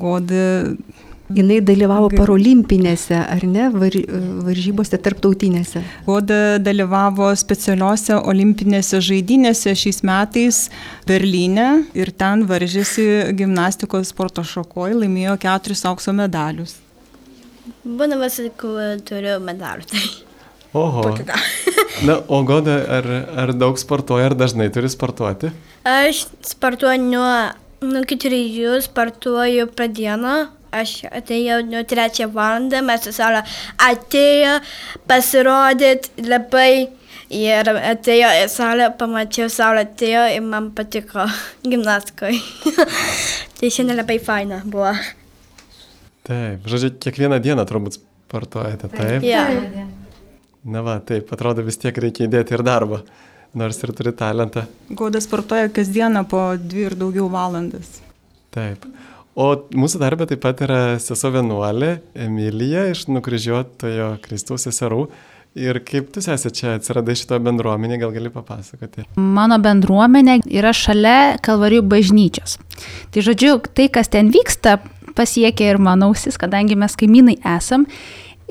Goda 0.00 0.46
Jis 1.32 1.62
dalyvavo 1.64 2.10
parolimpinėse, 2.12 3.16
ar 3.16 3.44
ne, 3.48 3.68
var, 3.72 3.94
varžybose 4.44 4.98
tarptautinėse. 5.00 5.80
Goda 6.04 6.58
dalyvavo 6.60 7.30
specialiuose 7.38 8.18
olimpinėse 8.28 9.00
žaidynėse 9.00 9.72
šiais 9.78 10.02
metais 10.04 10.66
Berlyne 11.08 11.86
ir 11.96 12.12
ten 12.12 12.44
varžėsi 12.48 13.06
gimnastikos 13.38 14.12
sporto 14.12 14.44
šakoje, 14.44 14.98
laimėjo 15.04 15.38
keturis 15.40 15.86
aukso 15.88 16.12
medalius. 16.16 16.76
Būna 17.86 18.18
visokių 18.20 18.74
turiu 19.08 19.38
medalių. 19.42 19.88
Tai. 19.88 20.04
Oho. 20.72 21.16
Na, 22.06 22.16
o 22.26 22.42
Goda, 22.42 22.78
ar, 22.88 23.06
ar 23.44 23.52
daug 23.54 23.76
sportuoja, 23.78 24.30
ar 24.30 24.34
dažnai 24.34 24.70
turi 24.72 24.88
sportuoti? 24.90 25.52
Aš 25.86 26.24
sportuoju 26.48 27.04
nuo, 27.04 27.34
nuo 27.84 28.02
keturių, 28.08 28.78
sportuoju 28.82 29.68
per 29.76 29.92
dieną. 29.92 30.48
Aš 30.72 31.02
atėjau 31.12 31.60
nuo 31.68 31.82
trečią 31.84 32.30
valandą, 32.32 32.80
mes 32.80 33.04
su 33.04 33.12
Saulė 33.12 33.42
atėjo 33.84 34.54
pasirodyti 35.04 36.24
labai 36.24 36.88
ir 37.28 37.68
atėjo 37.76 38.30
į 38.40 38.46
salę, 38.48 38.88
pamačiau 38.96 39.52
Saulę 39.52 39.84
atėjo 39.84 40.24
ir 40.32 40.46
man 40.46 40.70
patiko 40.72 41.28
gimnastikoje. 41.70 42.40
tai 43.60 43.68
šiandien 43.76 44.00
labai 44.00 44.16
faina 44.24 44.62
buvo. 44.64 44.94
Taip, 46.24 46.64
žodžiu, 46.64 46.94
kiekvieną 47.02 47.42
dieną 47.44 47.68
turbūt 47.68 48.00
sportuojate, 48.00 48.88
taip? 48.96 49.26
Ja. 49.26 49.44
Na 50.62 50.82
va, 50.86 51.00
taip, 51.02 51.32
atrodo 51.34 51.64
vis 51.66 51.80
tiek 51.82 51.96
reikia 51.98 52.28
įdėti 52.28 52.54
ir 52.54 52.62
darbą, 52.62 53.00
nors 53.58 53.80
ir 53.82 53.90
turi 53.98 54.12
talentą. 54.14 54.62
Goda 54.94 55.18
sportuoja 55.22 55.72
kasdieną 55.74 56.22
po 56.30 56.52
dvi 56.54 56.86
ir 56.86 56.94
daugiau 56.98 57.26
valandas. 57.32 57.98
Taip. 58.54 58.86
O 59.34 59.48
mūsų 59.74 59.98
darbė 60.02 60.28
taip 60.30 60.42
pat 60.44 60.60
yra 60.62 60.80
sesuo 61.00 61.32
vienuolė 61.32 61.96
Emilija 62.26 62.84
iš 62.92 63.06
nukryžiuotojo 63.08 64.14
Kristaus 64.22 64.68
seserų. 64.68 65.06
Ir 65.58 65.82
kaip 65.84 66.12
tu 66.14 66.22
esi 66.22 66.48
čia 66.54 66.78
atsiradai 66.78 67.16
šito 67.18 67.36
bendruomenė, 67.44 67.98
gal 68.00 68.12
gali 68.14 68.30
papasakoti? 68.32 69.04
Mano 69.20 69.58
bendruomenė 69.60 70.38
yra 70.48 70.70
šalia 70.72 71.40
Kalvarijų 71.44 71.82
bažnyčios. 71.90 72.56
Tai 73.12 73.24
žodžiu, 73.26 73.58
tai, 73.76 73.90
kas 73.92 74.08
ten 74.12 74.30
vyksta, 74.32 74.78
pasiekia 75.16 75.74
ir 75.74 75.80
manausis, 75.82 76.38
kadangi 76.40 76.78
mes 76.78 76.96
kaimynai 76.96 77.36
esam. 77.58 77.84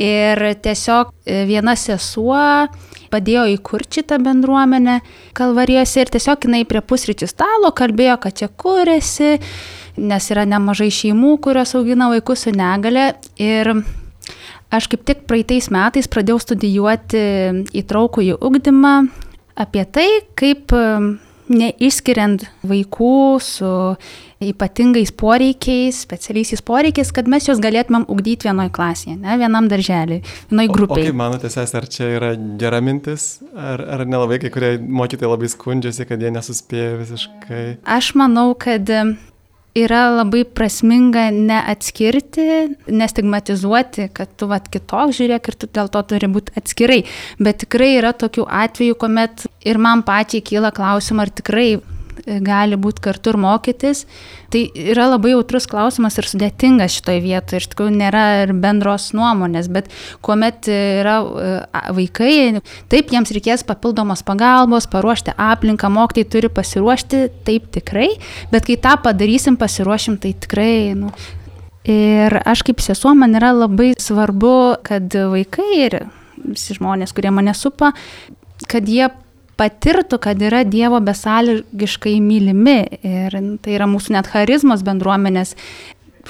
Ir 0.02 0.40
tiesiog 0.64 1.12
e, 1.26 1.44
viena 1.46 1.76
sesuo 1.78 2.42
padėjo 3.12 3.44
įkurti 3.54 4.00
šitą 4.00 4.18
bendruomenę 4.24 5.00
Kalvarijose 5.38 6.06
ir 6.06 6.12
tiesiog 6.14 6.48
jinai 6.48 6.64
prie 6.66 6.82
pusryčių 6.82 7.28
stalo 7.30 7.74
kalbėjo, 7.76 8.18
kad 8.24 8.38
čia 8.40 8.48
kūrėsi, 8.50 9.36
nes 10.02 10.30
yra 10.34 10.48
nemažai 10.50 10.90
šeimų, 10.96 11.36
kurios 11.44 11.76
augina 11.78 12.10
vaikus 12.14 12.48
su 12.48 12.56
negale. 12.56 13.12
Ir 13.42 13.74
aš 14.72 14.88
kaip 14.92 15.04
tik 15.06 15.26
praeitais 15.30 15.70
metais 15.74 16.10
pradėjau 16.10 16.40
studijuoti 16.48 17.26
įtraukųjų 17.84 18.40
ugdymą 18.42 18.96
apie 19.60 19.84
tai, 19.86 20.08
kaip 20.40 20.74
neišskiriant 21.52 22.48
vaikų 22.64 23.16
su 23.44 23.72
ypatingais 24.42 25.12
poreikiais, 25.18 26.02
specialiaisiais 26.06 26.64
poreikiais, 26.66 27.12
kad 27.14 27.30
mes 27.32 27.48
juos 27.48 27.62
galėtumėm 27.64 28.08
ugdyti 28.12 28.50
vienoje 28.50 28.74
klasėje, 28.76 29.18
ne 29.22 29.38
vienam 29.42 29.70
darželį, 29.72 30.22
vienoje 30.52 30.74
grupėje. 30.76 31.10
Kaip 31.12 31.20
manote, 31.22 31.52
sesė, 31.54 31.82
ar 31.82 31.90
čia 31.92 32.12
yra 32.18 32.32
gera 32.62 32.82
mintis, 32.84 33.32
ar, 33.56 33.84
ar 33.98 34.06
nelabai 34.10 34.42
kai 34.42 34.54
kurie 34.54 34.76
mokytojai 34.82 35.34
labai 35.36 35.52
skundžiasi, 35.54 36.08
kad 36.10 36.24
jie 36.24 36.34
nesuspėja 36.34 36.96
visiškai? 37.04 37.66
Aš 38.00 38.14
manau, 38.20 38.50
kad 38.58 38.90
yra 39.78 40.02
labai 40.12 40.44
prasminga 40.44 41.30
neatskirti, 41.32 42.48
nestigmatizuoti, 42.92 44.10
kad 44.16 44.34
tu 44.40 44.50
vat 44.52 44.68
kitoks 44.72 45.20
žiūrėk 45.20 45.48
ir 45.48 45.58
tu 45.60 45.70
dėl 45.72 45.92
to 45.92 46.02
turi 46.10 46.30
būti 46.32 46.56
atskirai. 46.60 47.00
Bet 47.40 47.64
tikrai 47.64 47.94
yra 48.00 48.12
tokių 48.12 48.48
atvejų, 48.64 48.98
kuomet 49.00 49.46
ir 49.68 49.80
man 49.82 50.04
pačiai 50.08 50.44
kyla 50.44 50.74
klausimą, 50.76 51.28
ar 51.28 51.34
tikrai 51.42 51.70
gali 52.46 52.78
būti 52.80 53.04
kartu 53.04 53.34
ir 53.34 53.40
mokytis. 53.42 54.06
Tai 54.52 54.62
yra 54.76 55.08
labai 55.14 55.34
jautrus 55.34 55.68
klausimas 55.72 56.18
ir 56.20 56.28
sudėtingas 56.28 56.98
šitoje 56.98 57.24
vietoje. 57.24 57.62
Iš 57.62 57.70
tikrųjų 57.72 57.96
nėra 57.96 58.24
ir 58.44 58.54
bendros 58.62 59.10
nuomonės, 59.18 59.70
bet 59.72 59.90
kuomet 60.26 60.68
yra 60.72 61.18
vaikai, 61.96 62.62
taip 62.92 63.14
jiems 63.16 63.32
reikės 63.36 63.66
papildomos 63.68 64.26
pagalbos, 64.28 64.90
paruošti 64.92 65.36
aplinką, 65.40 65.92
mokytai 65.94 66.28
turi 66.32 66.52
pasiruošti, 66.52 67.28
taip 67.48 67.70
tikrai, 67.76 68.10
bet 68.52 68.68
kai 68.68 68.80
tą 68.82 68.98
padarysim, 69.06 69.60
pasiruošim, 69.62 70.20
tai 70.22 70.36
tikrai, 70.36 70.74
nu, 71.00 71.14
Ir 71.82 72.36
aš 72.46 72.62
kaip 72.62 72.82
sesuo, 72.84 73.16
man 73.18 73.34
yra 73.34 73.50
labai 73.56 73.96
svarbu, 73.98 74.84
kad 74.86 75.10
vaikai 75.10 75.70
ir 75.80 75.96
visi 76.38 76.76
žmonės, 76.78 77.14
kurie 77.18 77.32
mane 77.34 77.56
supa, 77.58 77.90
kad 78.70 78.86
jie 78.86 79.08
patirtų, 79.62 80.18
kad 80.22 80.42
yra 80.42 80.64
Dievo 80.66 81.00
besąlygiškai 81.06 82.18
mylimi. 82.24 82.80
Ir 83.06 83.40
tai 83.62 83.78
yra 83.78 83.90
mūsų 83.90 84.18
net 84.18 84.30
charizmos 84.34 84.86
bendruomenės 84.86 85.56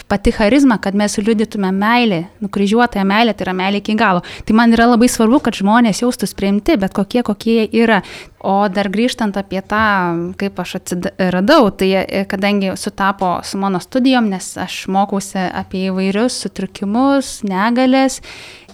pati 0.07 0.31
charizma, 0.31 0.77
kad 0.77 0.95
mes 0.95 1.17
liudytume 1.17 1.71
meilę, 1.71 2.23
nukryžiuotąją 2.41 3.05
meilę, 3.05 3.33
tai 3.35 3.45
yra 3.47 3.55
meilė 3.55 3.81
iki 3.81 3.95
galo. 3.99 4.21
Tai 4.45 4.55
man 4.55 4.73
yra 4.75 4.87
labai 4.91 5.09
svarbu, 5.11 5.41
kad 5.43 5.57
žmonės 5.57 6.03
jaustųsi 6.03 6.37
priimti, 6.37 6.77
bet 6.79 6.95
kokie, 6.95 7.23
kokie 7.27 7.57
jie 7.57 7.83
yra. 7.83 8.01
O 8.41 8.53
dar 8.73 8.87
grįžtant 8.89 9.35
apie 9.37 9.59
tą, 9.61 10.33
kaip 10.41 10.57
aš 10.63 10.79
atsiradau, 10.79 11.67
tai 11.77 11.91
e, 11.99 12.23
kadangi 12.29 12.71
sutapo 12.79 13.35
su 13.45 13.59
mano 13.61 13.77
studijom, 13.83 14.31
nes 14.33 14.47
aš 14.57 14.87
mokausi 14.89 15.37
apie 15.45 15.83
įvairius 15.91 16.39
sutrikimus, 16.41 17.29
negalės, 17.45 18.17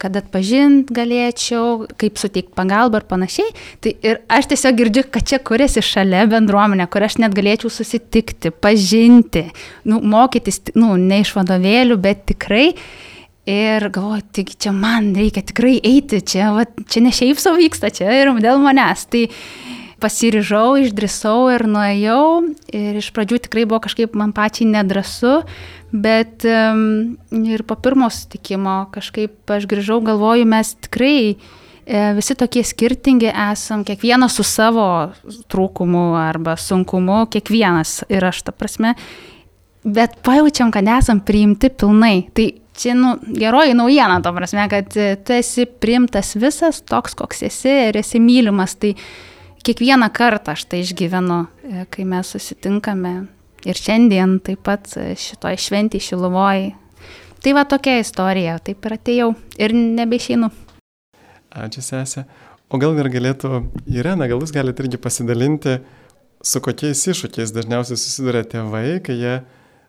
kad 0.00 0.16
atpažint 0.16 0.88
galėčiau, 0.94 1.84
kaip 2.00 2.16
suteikti 2.16 2.56
pagalbą 2.56 3.02
ir 3.02 3.06
panašiai. 3.10 3.52
Tai 3.84 3.92
ir 4.08 4.22
aš 4.32 4.48
tiesiog 4.54 4.80
girdžiu, 4.80 5.04
kad 5.12 5.28
čia 5.28 5.40
kuriasi 5.44 5.84
šalia 5.84 6.24
bendruomenė, 6.32 6.88
kur 6.88 7.04
aš 7.04 7.18
net 7.20 7.36
galėčiau 7.36 7.68
susitikti, 7.72 8.54
pažinti, 8.64 9.50
nu, 9.84 10.00
mokytis, 10.00 10.62
nu, 10.80 10.94
ne 10.96 11.20
iš 11.26 11.34
vadovėlių, 11.36 12.00
bet 12.08 12.24
tikrai. 12.32 12.70
Ir 13.48 13.86
galvoju, 13.88 14.26
taigi 14.36 14.58
čia 14.60 14.74
man 14.76 15.14
reikia 15.16 15.40
tikrai 15.48 15.78
eiti, 15.80 16.20
čia, 16.20 16.50
va, 16.52 16.66
čia 16.84 17.00
ne 17.00 17.12
šiaip 17.16 17.38
savo 17.40 17.56
vyksta, 17.56 17.88
čia 17.94 18.10
ir 18.12 18.32
dėl 18.44 18.60
manęs. 18.60 19.06
Tai 19.08 19.22
pasiryžau, 20.02 20.76
išdrisau 20.82 21.48
ir 21.54 21.64
nuėjau. 21.70 22.24
Ir 22.76 22.98
iš 23.00 23.08
pradžių 23.16 23.40
tikrai 23.46 23.64
buvo 23.68 23.80
kažkaip 23.86 24.12
man 24.18 24.34
pačiai 24.36 24.68
nedrasu, 24.70 25.40
bet 25.92 26.44
um, 26.44 27.16
ir 27.32 27.64
po 27.64 27.78
pirmo 27.80 28.10
sutikimo 28.12 28.82
kažkaip 28.94 29.56
aš 29.56 29.64
grįžau, 29.70 30.02
galvoju, 30.04 30.44
mes 30.48 30.74
tikrai 30.84 31.16
e, 31.32 31.36
visi 32.18 32.36
tokie 32.38 32.66
skirtingi 32.68 33.32
esam, 33.32 33.86
kiekvienas 33.88 34.36
su 34.36 34.46
savo 34.46 34.86
trūkumu 35.48 36.12
arba 36.20 36.58
sunkumu, 36.60 37.24
kiekvienas 37.32 38.02
ir 38.12 38.28
aš 38.28 38.44
ta 38.44 38.52
prasme, 38.52 38.92
bet 39.88 40.20
pajaučiam, 40.26 40.70
kad 40.74 40.86
esam 40.98 41.24
priimti 41.24 41.72
pilnai. 41.72 42.28
Tai 42.36 42.50
čia 42.78 42.94
nu, 42.94 43.16
geroji 43.34 43.74
naujiena, 43.74 44.20
to 44.22 44.32
prasme, 44.34 44.68
kad 44.70 44.96
e, 44.96 45.16
tu 45.16 45.34
esi 45.36 45.66
priimtas 45.66 46.34
visas 46.38 46.80
toks, 46.86 47.16
koks 47.18 47.42
esi 47.48 47.74
ir 47.88 47.98
esi 47.98 48.20
mylimas. 48.22 48.76
Tai 48.78 48.94
kiekvieną 49.66 50.10
kartą 50.14 50.54
aš 50.54 50.68
tai 50.70 50.82
išgyvenu, 50.84 51.40
e, 51.66 51.86
kai 51.90 52.06
mes 52.08 52.34
susitinkame. 52.34 53.14
Ir 53.66 53.78
šiandien 53.78 54.38
taip 54.46 54.62
pat 54.66 54.86
e, 54.96 55.10
šitoj 55.18 55.58
šventį 55.58 56.00
šiluvoj. 56.08 56.68
Tai 57.42 57.54
va 57.54 57.64
tokia 57.70 57.98
istorija, 58.02 58.58
taip 58.62 58.86
ir 58.86 58.96
atėjau 58.98 59.28
ir 59.58 59.74
nebeišeinu. 59.74 60.50
Ačiū 61.58 61.82
sesė. 61.82 62.26
O 62.68 62.78
gal 62.78 62.98
ir 63.00 63.08
galėtų, 63.08 63.62
Irena, 63.88 64.26
gal 64.28 64.42
jūs 64.42 64.52
galite 64.52 64.84
irgi 64.84 64.98
pasidalinti, 65.00 65.78
su 66.44 66.60
kokiais 66.62 67.00
iššūkiais 67.08 67.54
dažniausiai 67.56 67.96
susiduria 67.96 68.42
tėvai, 68.44 68.98
kai 69.04 69.16
jie, 69.16 69.38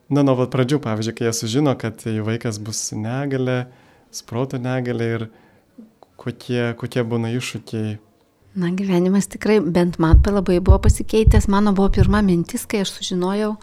na, 0.10 0.24
nuo 0.26 0.36
pat 0.42 0.52
pradžių, 0.54 0.82
pavyzdžiui, 0.84 1.16
kai 1.18 1.30
jie 1.30 1.36
sužino, 1.38 1.76
kad 1.80 2.04
jų 2.06 2.26
vaikas 2.28 2.60
bus 2.62 2.82
su 2.90 3.00
negale, 3.00 3.64
su 4.12 4.26
proto 4.30 4.58
negale 4.62 5.10
ir 5.16 5.26
kokie, 6.20 6.74
kokie 6.80 7.06
būna 7.06 7.32
iššūkiai. 7.38 7.98
Na, 8.58 8.72
gyvenimas 8.74 9.28
tikrai 9.30 9.60
bent 9.62 10.00
man 10.02 10.18
labai 10.26 10.58
buvo 10.60 10.80
pasikeitęs. 10.82 11.48
Mano 11.48 11.72
buvo 11.78 11.92
pirma 11.94 12.24
mintis, 12.26 12.66
kai 12.66 12.82
aš 12.82 12.96
sužinojau, 12.96 13.54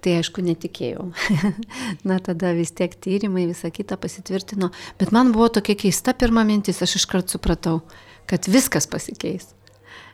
tai 0.00 0.14
aišku 0.20 0.44
netikėjau. 0.46 1.08
Na, 2.08 2.20
tada 2.22 2.52
vis 2.54 2.70
tiek 2.70 2.94
tyrimai, 2.94 3.48
visa 3.50 3.70
kita 3.74 3.98
pasitvirtino. 3.98 4.70
Bet 5.00 5.10
man 5.12 5.32
buvo 5.34 5.48
tokia 5.58 5.74
keista 5.74 6.14
pirma 6.14 6.46
mintis, 6.46 6.78
aš 6.86 7.00
iškart 7.00 7.34
supratau, 7.34 7.80
kad 8.30 8.46
viskas 8.46 8.86
pasikeis. 8.86 9.50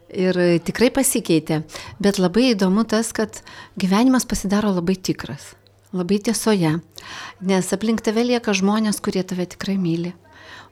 Ir 0.08 0.38
tikrai 0.64 0.88
pasikeitė. 0.94 1.60
Bet 2.00 2.18
labai 2.18 2.54
įdomu 2.54 2.86
tas, 2.88 3.12
kad 3.12 3.42
gyvenimas 3.76 4.24
pasidaro 4.24 4.72
labai 4.72 4.96
tikras, 4.96 5.52
labai 5.94 6.18
tiesoje. 6.18 6.76
Nes 7.44 7.72
aplink 7.76 8.02
tave 8.04 8.26
lieka 8.26 8.54
žmonės, 8.56 9.00
kurie 9.04 9.22
tave 9.26 9.46
tikrai 9.50 9.78
myli. 9.80 10.14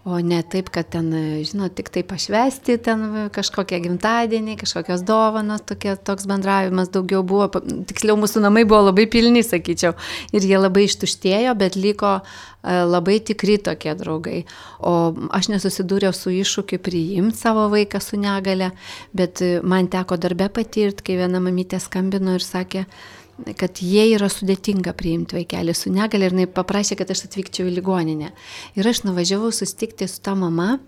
O 0.02 0.16
ne 0.18 0.40
taip, 0.42 0.66
kad 0.74 0.88
ten, 0.90 1.12
žinot, 1.46 1.76
tik 1.78 1.87
tai 1.94 2.00
pašvesti, 2.02 2.74
ten 2.82 3.04
kažkokie 3.30 3.78
gimtadieniai, 3.85 4.56
kažkokios 4.58 5.04
dovanos, 5.06 5.62
tokie, 5.62 5.92
toks 5.94 6.26
bendravimas 6.26 6.90
daugiau 6.90 7.20
buvo, 7.22 7.46
tiksliau 7.87 8.16
mūsų 8.18 8.42
namai 8.42 8.64
buvo 8.66 8.88
labai 8.88 9.04
pilni, 9.06 9.44
sakyčiau, 9.46 9.94
ir 10.35 10.48
jie 10.48 10.58
labai 10.58 10.88
ištuštėjo, 10.88 11.54
bet 11.61 11.78
liko 11.78 12.16
e, 12.18 12.24
labai 12.82 13.20
tikri 13.22 13.61
tokie 13.62 13.94
draugai. 13.94 14.42
O 14.82 15.14
aš 15.38 15.52
nesusidūriau 15.54 16.11
su 16.18 16.35
iššūkiu 16.35 16.82
priimti 16.82 17.38
savo 17.38 17.68
vaiką 17.70 18.02
su 18.02 18.18
negale, 18.18 18.72
bet 19.14 19.38
e, 19.38 19.61
man 19.62 19.87
teko 19.87 20.18
darbe 20.18 20.50
patirti, 20.50 21.12
kai 21.12 21.20
viena 21.22 21.38
mamytė 21.38 21.78
skambino 21.78 22.35
ir 22.35 22.42
sakė, 22.42 22.88
kad 23.59 23.83
jie 23.83 24.07
yra 24.14 24.28
sudėtinga 24.33 24.94
priimti 24.98 25.38
vaikelį 25.38 25.74
su 25.76 25.92
negale 25.92 26.28
ir 26.28 26.37
jinai 26.37 26.48
paprašė, 26.50 26.98
kad 27.00 27.12
aš 27.14 27.26
atvykčiau 27.28 27.68
į 27.70 27.76
ligoninę. 27.78 28.33
Ir 28.78 28.88
aš 28.88 29.05
nuvažiavau 29.07 29.52
susitikti 29.55 30.09
su 30.11 30.22
ta 30.24 30.37
mama, 30.38 30.78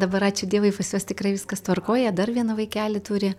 dabar 0.00 0.28
ačiū 0.30 0.48
Dievui, 0.50 0.72
pas 0.76 0.94
juos 0.94 1.06
tikrai 1.08 1.34
viskas 1.36 1.64
tvarkoja, 1.66 2.14
dar 2.16 2.32
vieną 2.34 2.58
vaikelį 2.58 3.04
turi 3.06 3.34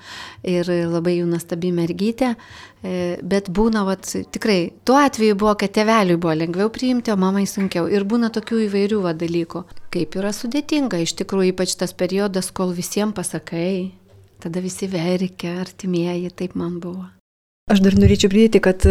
ir 0.47 0.71
labai 0.91 1.17
jų 1.19 1.29
nuostabi 1.31 1.73
mergytė, 1.75 2.35
E, 2.81 3.17
bet 3.21 3.49
būna, 3.53 3.83
vat, 3.85 4.09
tikrai, 4.33 4.71
tuo 4.87 4.97
atveju 4.97 5.37
buvo, 5.37 5.53
kad 5.61 5.73
teveliui 5.75 6.17
buvo 6.17 6.33
lengviau 6.37 6.71
priimti, 6.73 7.13
o 7.13 7.17
mamai 7.23 7.45
sunkiau. 7.49 7.85
Ir 7.91 8.07
būna 8.09 8.31
tokių 8.33 8.63
įvairių 8.65 9.03
va, 9.05 9.13
dalykų. 9.13 9.63
Kaip 9.93 10.17
yra 10.17 10.33
sudėtinga, 10.33 11.03
iš 11.05 11.13
tikrųjų, 11.21 11.53
ypač 11.53 11.77
tas 11.77 11.93
periodas, 11.93 12.49
kol 12.49 12.73
visiems 12.73 13.17
pasakai, 13.17 13.93
tada 14.41 14.65
visi 14.65 14.89
verkia, 14.89 15.59
artimieji, 15.61 16.33
taip 16.33 16.57
man 16.57 16.79
buvo. 16.81 17.09
Aš 17.71 17.79
dar 17.85 17.95
norėčiau 17.95 18.27
pridėti, 18.31 18.59
kad 18.63 18.83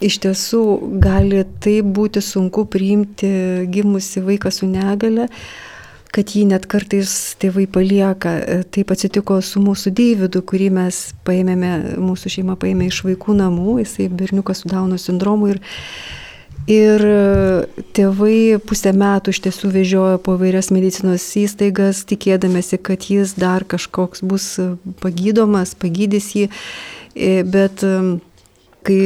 iš 0.00 0.20
tiesų 0.22 0.62
gali 1.02 1.42
taip 1.64 1.88
būti 1.96 2.22
sunku 2.22 2.62
priimti 2.70 3.30
gimusi 3.72 4.22
vaiką 4.22 4.52
su 4.54 4.68
negale, 4.70 5.26
kad 6.14 6.30
jį 6.34 6.44
net 6.52 6.68
kartais 6.70 7.10
tėvai 7.42 7.66
palieka. 7.70 8.36
E, 8.38 8.60
Taip 8.70 8.94
atsitiko 8.94 9.40
su 9.42 9.62
mūsų 9.62 9.92
Deividu, 9.94 10.42
kurį 10.46 10.70
mes 10.78 11.02
paėmėme, 11.26 11.98
mūsų 12.02 12.32
šeima 12.36 12.56
paėmė 12.60 12.88
iš 12.90 13.02
vaikų 13.06 13.36
namų, 13.38 13.76
jisai 13.84 14.08
berniukas 14.10 14.62
su 14.62 14.70
Dauno 14.70 14.98
sindromu 14.98 15.52
ir 15.54 15.62
Ir 16.70 17.02
e, 17.02 17.84
tėvai 17.96 18.60
pusę 18.62 18.92
metų 18.94 19.32
iš 19.32 19.40
tiesų 19.46 19.70
vežiojo 19.74 20.18
po 20.22 20.36
vairias 20.38 20.68
medicinos 20.70 21.24
įstaigas, 21.40 22.04
tikėdamėsi, 22.06 22.78
kad 22.78 23.08
jis 23.10 23.32
dar 23.34 23.64
kažkoks 23.64 24.22
bus 24.22 24.52
pagydomas, 25.00 25.72
pagydys 25.74 26.28
jį. 26.36 26.44
E, 27.14 27.42
Bet 27.44 27.84
e, 27.86 27.94
kai 28.86 28.98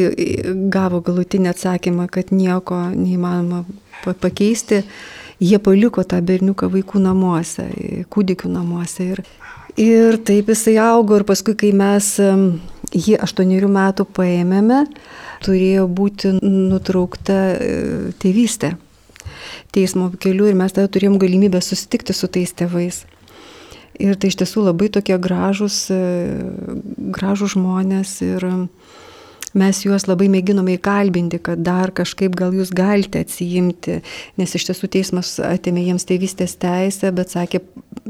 gavo 0.72 1.00
galutinį 1.04 1.50
atsakymą, 1.50 2.08
kad 2.12 2.30
nieko 2.34 2.78
neįmanoma 2.94 3.64
pa- 4.04 4.14
pakeisti, 4.20 4.82
jie 5.42 5.58
paliko 5.58 6.04
tą 6.06 6.20
berniuką 6.22 6.70
vaikų 6.74 7.02
namuose, 7.02 7.66
e, 7.74 8.04
kūdikių 8.10 8.52
namuose. 8.54 9.10
Ir, 9.14 9.24
ir 9.80 10.20
taip 10.26 10.52
jisai 10.52 10.76
augo 10.82 11.18
ir 11.18 11.26
paskui, 11.28 11.56
kai 11.58 11.72
mes 11.74 12.14
jį 12.94 13.18
aštuoniarių 13.24 13.70
metų 13.74 14.06
paėmėme, 14.14 14.84
turėjo 15.44 15.88
būti 15.90 16.36
nutraukta 16.40 17.38
e, 17.58 17.76
tėvystė 18.22 18.76
teismo 19.74 20.10
keliu 20.22 20.46
ir 20.48 20.56
mes 20.58 20.74
tada 20.74 20.90
turėjom 20.92 21.18
galimybę 21.18 21.60
susitikti 21.64 22.14
su 22.14 22.28
tais 22.30 22.52
tėvais. 22.54 23.02
Ir 24.02 24.18
tai 24.18 24.32
iš 24.32 24.40
tiesų 24.42 24.66
labai 24.70 24.90
tokie 24.90 25.16
gražus, 25.22 25.86
e, 25.92 25.98
gražus 27.14 27.54
žmonės 27.54 28.16
ir 28.26 28.46
mes 29.54 29.80
juos 29.84 30.08
labai 30.08 30.26
mėginome 30.32 30.74
įkalbinti, 30.74 31.38
kad 31.46 31.62
dar 31.62 31.92
kažkaip 31.94 32.34
gal 32.34 32.54
jūs 32.56 32.72
galite 32.74 33.22
atsijimti, 33.22 34.00
nes 34.40 34.54
iš 34.58 34.66
tiesų 34.70 34.90
teismas 34.96 35.36
atėmė 35.38 35.84
jiems 35.86 36.06
tėvystės 36.08 36.56
teisę, 36.58 37.12
bet 37.14 37.34
sakė, 37.36 37.60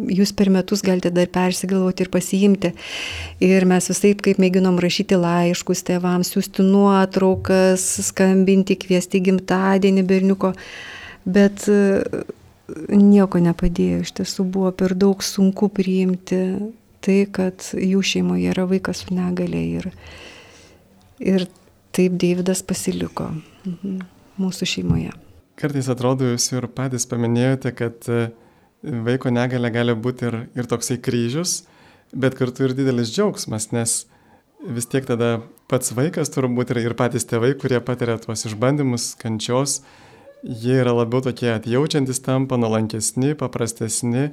jūs 0.09 0.33
per 0.37 0.49
metus 0.55 0.83
galite 0.85 1.13
dar 1.13 1.29
persigalvoti 1.33 2.07
ir 2.07 2.11
pasiimti. 2.15 2.73
Ir 3.45 3.69
mes 3.69 3.91
visai 3.93 4.15
kaip 4.17 4.41
mėginom 4.41 4.81
rašyti 4.81 5.19
laiškus 5.21 5.85
tėvams, 5.91 6.33
siūsti 6.33 6.65
nuotraukas, 6.65 7.85
skambinti, 8.09 8.79
kviesti 8.81 9.21
gimtadienį 9.29 10.07
berniuko, 10.09 10.55
bet 11.29 11.69
e, 11.69 12.25
nieko 12.69 13.41
nepadėjo, 13.43 14.05
iš 14.05 14.15
tiesų 14.21 14.47
buvo 14.55 14.71
per 14.77 14.95
daug 14.97 15.23
sunku 15.25 15.69
priimti 15.73 16.39
tai, 17.05 17.19
kad 17.29 17.67
jų 17.77 18.01
šeimoje 18.05 18.53
yra 18.55 18.65
vaikas 18.69 19.05
su 19.05 19.15
negale 19.15 19.61
ir, 19.81 19.91
ir 21.21 21.47
taip 21.95 22.17
Deividas 22.21 22.65
pasiliko 22.67 23.31
mhm, 23.35 24.01
mūsų 24.41 24.71
šeimoje. 24.77 25.13
Kartais 25.61 25.91
atrodo, 25.93 26.33
jūs 26.33 26.49
ir 26.57 26.67
patys 26.75 27.07
paminėjote, 27.07 27.71
kad 27.79 28.09
e, 28.11 28.25
vaiko 28.83 29.31
negalė 29.31 29.71
gali 29.75 29.95
būti 29.95 30.27
ir, 30.27 30.41
ir 30.59 30.71
toksai 30.71 30.97
kryžius, 31.03 31.61
bet 32.11 32.35
kartu 32.39 32.67
ir 32.67 32.75
didelis 32.75 33.13
džiaugsmas, 33.15 33.71
nes 33.77 34.01
vis 34.65 34.89
tiek 34.91 35.07
tada 35.07 35.37
pats 35.71 35.93
vaikas 35.95 36.33
turbūt 36.35 36.73
ir, 36.75 36.83
ir 36.89 36.97
patys 36.99 37.29
tėvai, 37.29 37.53
kurie 37.61 37.79
patiria 37.85 38.17
tuos 38.19 38.47
išbandymus, 38.49 39.13
kančios, 39.21 39.83
jie 40.45 40.77
yra 40.83 40.93
labiau 40.93 41.23
tokie 41.25 41.49
atjaučiantis 41.55 42.21
tampa, 42.21 42.59
nuolankesni, 42.61 43.35
paprastesni. 43.39 44.31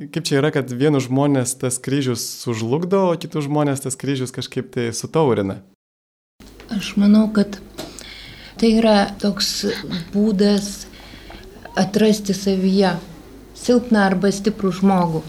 Kaip 0.00 0.24
čia 0.24 0.38
yra, 0.40 0.52
kad 0.54 0.70
vienus 0.72 1.08
žmonės 1.08 1.56
tas 1.60 1.76
kryžius 1.82 2.22
sužlugdo, 2.40 3.10
o 3.10 3.16
kitus 3.20 3.44
žmonės 3.48 3.84
tas 3.84 3.98
kryžius 4.00 4.32
kažkaip 4.32 4.70
tai 4.72 4.88
sutaurina. 4.96 5.60
Aš 6.72 6.94
manau, 6.96 7.26
kad 7.34 7.58
tai 8.60 8.70
yra 8.78 9.10
toks 9.20 9.66
būdas 10.14 10.86
atrasti 11.76 12.36
savyje 12.36 12.94
silpną 13.58 14.06
arba 14.06 14.30
stiprų 14.32 14.72
žmogų. 14.78 15.24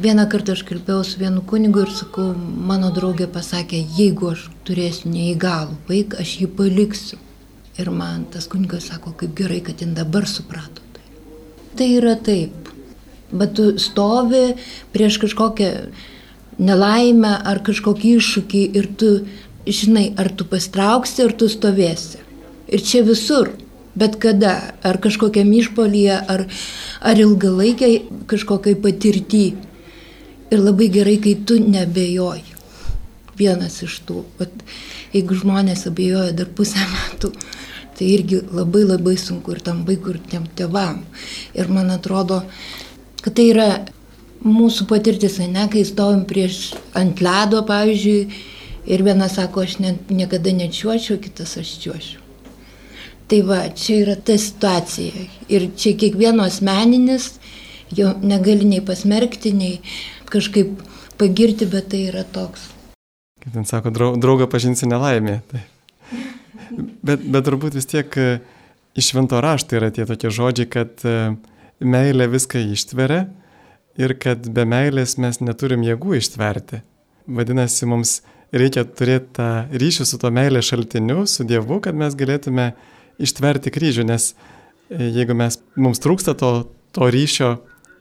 Vieną 0.00 0.28
kartą 0.30 0.54
aš 0.54 0.62
kalbėjau 0.68 1.00
su 1.04 1.18
vienu 1.20 1.42
kunigu 1.42 1.82
ir 1.82 1.90
sakau, 1.92 2.30
mano 2.36 2.92
draugė 2.94 3.26
pasakė, 3.32 3.80
jeigu 3.98 4.30
aš 4.36 4.46
turėsiu 4.68 5.10
neįgalų 5.10 5.80
vaiką, 5.88 6.20
aš 6.22 6.36
jį 6.44 6.48
paliksiu. 6.60 7.18
Ir 7.80 7.90
man 7.94 8.26
tas 8.32 8.48
kunigas 8.50 8.90
sako, 8.90 9.14
kaip 9.16 9.34
gerai, 9.38 9.60
kad 9.64 9.80
jin 9.80 9.94
dabar 9.96 10.26
suprato. 10.28 10.84
Tai, 10.94 11.04
tai 11.78 11.92
yra 11.96 12.16
taip. 12.20 12.70
Bet 13.30 13.54
tu 13.56 13.72
stovi 13.78 14.56
prieš 14.92 15.20
kažkokią 15.22 15.70
nelaimę 16.60 17.36
ar 17.46 17.62
kažkokį 17.64 18.16
iššūkį 18.18 18.64
ir 18.76 18.88
tu 19.00 19.12
žinai, 19.66 20.10
ar 20.18 20.30
tu 20.32 20.46
pastrauksi, 20.48 21.24
ar 21.24 21.34
tu 21.36 21.48
stovėsi. 21.48 22.20
Ir 22.70 22.84
čia 22.84 23.02
visur. 23.06 23.52
Bet 23.98 24.20
kada, 24.22 24.74
ar 24.86 25.00
kažkokiam 25.02 25.50
išpolyje, 25.52 26.14
ar, 26.14 26.44
ar 27.02 27.18
ilgalaikiai 27.18 28.04
kažkokiai 28.30 28.78
patirti. 28.78 29.46
Ir 30.50 30.62
labai 30.62 30.88
gerai, 30.92 31.16
kai 31.22 31.34
tu 31.46 31.58
nebejoji. 31.62 32.56
Vienas 33.38 33.80
iš 33.82 34.00
tų. 34.06 34.22
Bet 34.38 34.54
jeigu 35.14 35.34
žmonės 35.38 35.86
abejoja 35.90 36.34
dar 36.36 36.50
pusę 36.54 36.82
metų, 36.92 37.32
tai 38.00 38.08
irgi 38.14 38.40
labai 38.48 38.86
labai 38.88 39.16
sunku 39.20 39.52
ir 39.52 39.60
tam 39.64 39.84
vaikui, 39.84 40.16
ir 40.16 40.20
tiem 40.32 40.46
tėvam. 40.56 41.02
Ir 41.52 41.68
man 41.68 41.92
atrodo, 41.92 42.40
kad 43.20 43.36
tai 43.36 43.50
yra 43.52 43.68
mūsų 44.40 44.86
patirtis, 44.88 45.36
ne, 45.44 45.66
kai 45.68 45.84
stovim 45.84 46.24
prieš 46.28 46.70
ant 46.96 47.20
ledo, 47.20 47.60
pavyzdžiui, 47.68 48.22
ir 48.88 49.04
vienas 49.04 49.36
sako, 49.36 49.66
aš 49.68 49.76
ne, 49.84 49.92
niekada 50.08 50.54
nečiuočiau, 50.56 51.20
kitas 51.20 51.58
aš 51.60 51.74
čiuočiau. 51.82 52.24
Tai 53.30 53.40
va, 53.46 53.60
čia 53.68 54.00
yra 54.00 54.16
ta 54.16 54.34
situacija. 54.40 55.26
Ir 55.52 55.68
čia 55.78 55.92
kiekvieno 56.00 56.48
asmeninis, 56.48 57.34
jo 57.94 58.14
negali 58.24 58.64
nei 58.66 58.80
pasmerkti, 58.82 59.52
nei 59.54 59.76
kažkaip 60.32 60.80
pagirti, 61.20 61.68
bet 61.68 61.92
tai 61.92 62.06
yra 62.08 62.24
toks. 62.24 62.70
Kaip 63.44 63.52
ten 63.54 63.68
sako, 63.68 63.92
drau- 63.92 64.16
draugą 64.20 64.48
pažinsi 64.50 64.88
nelaimė. 64.88 65.42
Tai. 65.52 65.62
Bet, 67.06 67.22
bet 67.24 67.46
turbūt 67.46 67.76
vis 67.78 67.88
tiek 67.88 68.16
e, 68.20 68.40
iš 68.98 69.12
švento 69.12 69.40
rašto 69.40 69.78
yra 69.78 69.88
tie 69.94 70.04
tokie 70.08 70.32
žodžiai, 70.34 70.68
kad 70.68 71.04
e, 71.08 71.16
meilė 71.80 72.28
viską 72.28 72.60
ištveria 72.74 73.24
ir 74.00 74.14
kad 74.20 74.44
be 74.52 74.66
meilės 74.68 75.16
mes 75.20 75.40
neturim 75.40 75.84
jėgų 75.86 76.18
ištverti. 76.20 76.82
Vadinasi, 77.30 77.86
mums 77.88 78.20
reikia 78.52 78.84
turėti 78.84 79.34
tą 79.38 79.48
ryšį 79.70 80.06
su 80.08 80.18
to 80.20 80.30
meilės 80.34 80.68
šaltiniu, 80.70 81.24
su 81.30 81.46
Dievu, 81.48 81.80
kad 81.84 81.96
mes 81.96 82.16
galėtume 82.18 82.72
ištverti 83.20 83.72
kryžių, 83.72 84.06
nes 84.10 84.32
e, 84.32 85.10
jeigu 85.16 85.36
mes, 85.38 85.60
mums 85.76 86.02
trūksta 86.02 86.36
to, 86.38 86.52
to 86.96 87.10
ryšio 87.12 87.54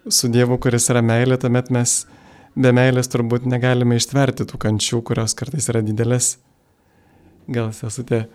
su 0.09 0.31
Dievu, 0.33 0.57
kuris 0.61 0.89
yra 0.91 1.03
meilė, 1.05 1.37
tuomet 1.39 1.71
mes 1.71 2.01
be 2.59 2.73
meilės 2.75 3.11
turbūt 3.11 3.47
negalime 3.47 3.99
ištverti 3.99 4.47
tų 4.49 4.59
kančių, 4.59 5.01
kurios 5.07 5.35
kartais 5.37 5.69
yra 5.71 5.83
didelės. 5.85 6.37
Gal 7.49 7.71
sesutė 7.73 8.25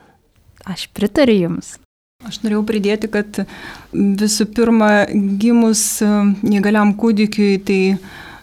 Aš 0.64 0.87
pritariu 0.96 1.37
Jums. 1.44 1.74
Aš 2.24 2.38
norėjau 2.40 2.62
pridėti, 2.64 3.09
kad 3.12 3.42
visų 3.92 4.46
pirma, 4.57 5.05
gimus 5.12 5.83
e, 6.00 6.09
negaliam 6.40 6.94
kūdikiui, 6.96 7.59
tai 7.61 7.81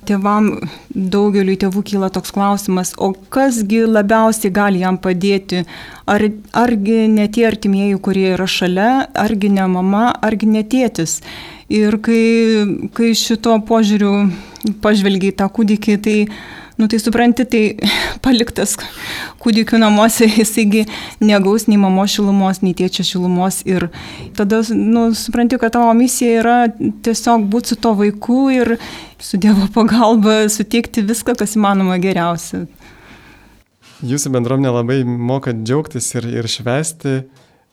tėvam 0.05 0.51
daugeliu 0.93 1.55
tėvų 1.57 1.81
kyla 1.89 2.11
toks 2.13 2.33
klausimas, 2.35 2.93
o 3.01 3.11
kasgi 3.33 3.83
labiausiai 3.87 4.53
gali 4.53 4.83
jam 4.83 4.99
padėti? 5.01 5.63
Ar, 6.09 6.27
argi 6.57 7.07
ne 7.09 7.25
tie 7.33 7.47
artimieji, 7.49 7.97
kurie 8.05 8.27
yra 8.35 8.45
šalia, 8.49 8.91
argi 9.17 9.49
ne 9.53 9.65
mama, 9.71 10.11
argi 10.21 10.49
ne 10.51 10.61
tėtis? 10.61 11.19
Ir 11.73 11.97
kai, 12.05 12.21
kai 12.93 13.13
šito 13.17 13.55
požiūriu 13.65 14.13
pažvelgiai 14.83 15.33
tą 15.41 15.49
kūdikį, 15.49 15.97
tai 16.05 16.17
Nu 16.81 16.87
tai 16.87 16.97
supranti, 16.97 17.43
tai 17.45 17.75
paliktas 18.25 18.71
kūdikių 19.43 19.77
namuose, 19.83 20.25
jisaigi 20.39 20.87
negaus 21.21 21.67
nei 21.69 21.77
mamo 21.77 22.07
šilumos, 22.09 22.63
nei 22.65 22.73
tėčio 22.73 23.05
šilumos. 23.05 23.59
Ir 23.69 23.85
tada, 24.33 24.63
nu, 24.73 25.11
supranti, 25.13 25.59
kad 25.61 25.75
tavo 25.75 25.91
misija 25.99 26.39
yra 26.39 26.55
tiesiog 27.05 27.45
būti 27.53 27.75
su 27.75 27.77
to 27.85 27.93
vaiku 28.01 28.39
ir 28.55 28.73
su 29.21 29.37
Dievo 29.37 29.69
pagalba 29.75 30.39
suteikti 30.49 31.05
viską, 31.05 31.37
kas 31.37 31.53
įmanoma 31.59 31.99
geriausia. 32.01 32.63
Jūsų 34.01 34.33
bendruomenė 34.33 34.73
labai 34.73 34.99
moka 35.05 35.53
džiaugtis 35.53 36.09
ir, 36.17 36.31
ir 36.41 36.49
švesti. 36.49 37.19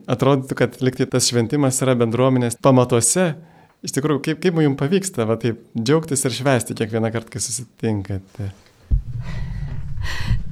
Atrodytų, 0.05 0.53
kad 0.61 0.81
liktai 0.85 1.09
tas 1.09 1.33
šventimas 1.33 1.81
yra 1.81 1.97
bendruomenės 1.97 2.61
pamatuose. 2.61 3.31
Iš 3.88 3.97
tikrųjų, 3.97 4.27
kaip, 4.29 4.44
kaip 4.44 4.64
jums 4.68 4.77
pavyksta 4.77 5.25
va, 5.25 5.40
taip 5.40 5.64
džiaugtis 5.73 6.29
ir 6.29 6.40
švesti 6.42 6.77
kiekvieną 6.77 7.16
kartą, 7.16 7.38
kai 7.38 7.47
susitinkate? 7.49 8.55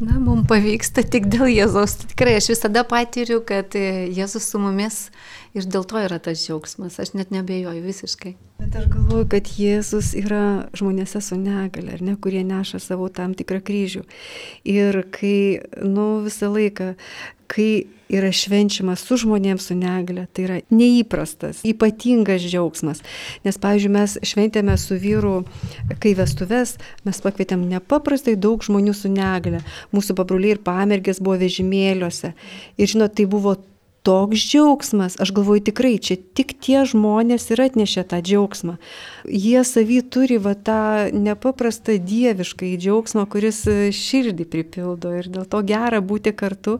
Na, 0.00 0.18
mums 0.20 0.44
pavyksta 0.50 1.04
tik 1.08 1.30
dėl 1.32 1.48
Jėzaus. 1.48 1.96
Tikrai 2.12 2.36
aš 2.36 2.50
visada 2.52 2.82
patiriu, 2.88 3.40
kad 3.46 3.72
e, 3.78 4.06
Jėzus 4.12 4.50
su 4.50 4.60
mumis 4.60 5.06
ir 5.56 5.66
dėl 5.70 5.86
to 5.88 6.00
yra 6.02 6.18
tas 6.22 6.42
džiaugsmas. 6.42 6.98
Aš 7.02 7.14
net 7.16 7.32
nebejoju 7.34 7.82
visiškai. 7.84 8.34
Bet 8.60 8.76
aš 8.80 8.86
galvoju, 8.92 9.26
kad 9.34 9.50
Jėzus 9.60 10.14
yra 10.16 10.68
žmonėse 10.76 11.20
su 11.24 11.36
negale, 11.40 11.96
ar 11.96 12.04
ne, 12.04 12.16
kurie 12.20 12.44
neša 12.46 12.80
savo 12.80 13.08
tam 13.12 13.34
tikrą 13.36 13.60
kryžių. 13.64 14.06
Ir 14.68 15.02
kai, 15.12 15.60
nu, 15.84 16.06
visą 16.24 16.48
laiką, 16.54 16.94
kai 17.52 17.86
yra 18.12 18.30
švenčiamas 18.34 19.02
su 19.02 19.18
žmonėms 19.22 19.68
su 19.68 19.76
negale, 19.78 20.26
tai 20.32 20.46
yra 20.46 20.58
neįprastas, 20.70 21.62
ypatingas 21.66 22.44
džiaugsmas. 22.46 23.02
Nes, 23.46 23.58
pavyzdžiui, 23.62 23.92
mes 23.96 24.16
šventėme 24.26 24.76
su 24.80 24.98
vyru, 25.02 25.40
kai 26.02 26.14
vestuves, 26.18 26.76
mes 27.06 27.22
pakvietėm 27.24 27.66
nepaprastai 27.70 28.36
daug 28.38 28.64
žmonių 28.64 28.94
su 28.96 29.12
negale. 29.12 29.62
Mūsų 29.94 30.16
pabruliai 30.18 30.56
ir 30.56 30.62
pamergės 30.66 31.20
buvo 31.22 31.38
vežimėliuose. 31.42 32.34
Ir, 32.78 32.92
žinot, 32.94 33.16
tai 33.18 33.26
buvo 33.30 33.56
toks 34.06 34.38
džiaugsmas. 34.38 35.16
Aš 35.22 35.32
galvoju 35.34 35.64
tikrai, 35.66 35.96
čia 35.98 36.16
tik 36.16 36.54
tie 36.62 36.84
žmonės 36.86 37.48
ir 37.50 37.62
atnešė 37.64 38.06
tą 38.12 38.20
džiaugsmą. 38.22 38.76
Jie 39.26 39.64
savy 39.66 39.98
turi 40.02 40.38
va 40.42 40.54
tą 40.54 41.10
nepaprastą 41.10 41.98
dievišką 41.98 42.70
džiaugsmą, 42.78 43.26
kuris 43.32 43.64
e, 43.70 43.90
širdį 43.90 44.46
pripildo 44.52 45.14
ir 45.18 45.30
dėl 45.32 45.48
to 45.50 45.62
gera 45.66 45.98
būti 45.98 46.34
kartu. 46.36 46.78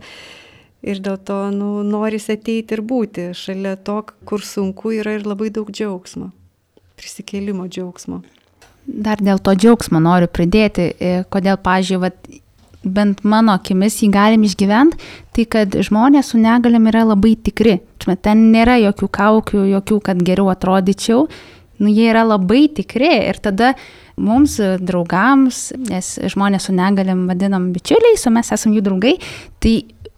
Ir 0.87 1.01
dėl 1.03 1.19
to 1.19 1.41
nu, 1.51 1.83
norisi 1.83 2.37
ateiti 2.37 2.77
ir 2.77 2.85
būti. 2.87 3.31
Šalia 3.35 3.75
to, 3.75 4.05
kur 4.29 4.45
sunku, 4.47 4.95
yra 5.01 5.17
ir 5.19 5.27
labai 5.27 5.51
daug 5.51 5.73
džiaugsmo. 5.73 6.31
Prisikėlimo 7.01 7.67
džiaugsmo. 7.67 8.23
Dar 8.87 9.19
dėl 9.19 9.43
to 9.43 9.57
džiaugsmo 9.59 9.99
noriu 9.99 10.31
pridėti, 10.31 10.93
e, 10.95 11.25
kodėl, 11.33 11.59
pažiūrėjau, 11.59 12.07
bent 12.87 13.25
mano 13.27 13.55
akimis 13.57 13.99
jį 14.03 14.11
galim 14.15 14.47
išgyventi, 14.47 14.99
tai 15.35 15.45
kad 15.51 15.77
žmonės 15.89 16.33
su 16.33 16.41
negalim 16.41 16.89
yra 16.91 17.05
labai 17.11 17.35
tikri. 17.37 17.81
Ten 18.23 18.49
nėra 18.55 18.79
jokių 18.81 19.11
kaukių, 19.19 19.67
jokių, 19.75 20.01
kad 20.09 20.23
geriau 20.25 20.51
atrodyčiau. 20.53 21.27
Nu, 21.77 21.91
jie 21.93 22.07
yra 22.09 22.23
labai 22.25 22.67
tikri 22.73 23.11
ir 23.29 23.41
tada 23.45 23.75
mums, 24.17 24.57
draugams, 24.81 25.75
nes 25.91 26.15
žmonės 26.33 26.71
su 26.71 26.75
negalim 26.77 27.27
vadinam 27.29 27.69
bičiuliais, 27.75 28.25
o 28.25 28.33
mes 28.33 28.53
esame 28.55 28.79
jų 28.79 28.87
draugai, 28.87 29.13
tai 29.61 29.75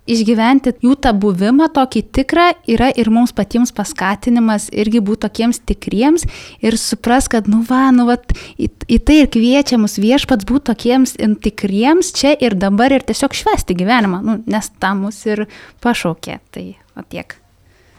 išgyventi 0.08 0.74
jų 0.84 0.94
tą 1.04 1.12
buvimą 1.20 1.68
tokį 1.76 2.02
tikrą 2.16 2.46
yra 2.70 2.88
ir 2.96 3.10
mums 3.14 3.34
patiems 3.36 3.72
paskatinimas 3.76 4.68
irgi 4.72 5.02
būti 5.04 5.26
tokiems 5.26 5.60
tikriems 5.68 6.26
ir 6.64 6.78
supras, 6.80 7.28
kad, 7.30 7.50
nu 7.50 7.62
va, 7.68 7.88
nu 7.94 8.08
va, 8.08 8.18
į, 8.56 8.70
į 8.88 8.98
tai 9.04 9.20
ir 9.22 9.30
kviečia 9.34 9.80
mus 9.80 9.98
viešpats 10.00 10.48
būti 10.48 10.70
tokiems 10.72 11.16
tikriems 11.44 12.12
čia 12.16 12.34
ir 12.34 12.56
dabar 12.58 12.94
ir 12.96 13.04
tiesiog 13.06 13.36
švesti 13.36 13.76
gyvenimą, 13.78 14.22
nu, 14.24 14.40
nes 14.48 14.72
tam 14.80 15.04
mus 15.06 15.20
ir 15.28 15.46
pašaukė. 15.84 16.40
Tai 16.54 16.64
o 16.98 17.04
tiek. 17.06 17.36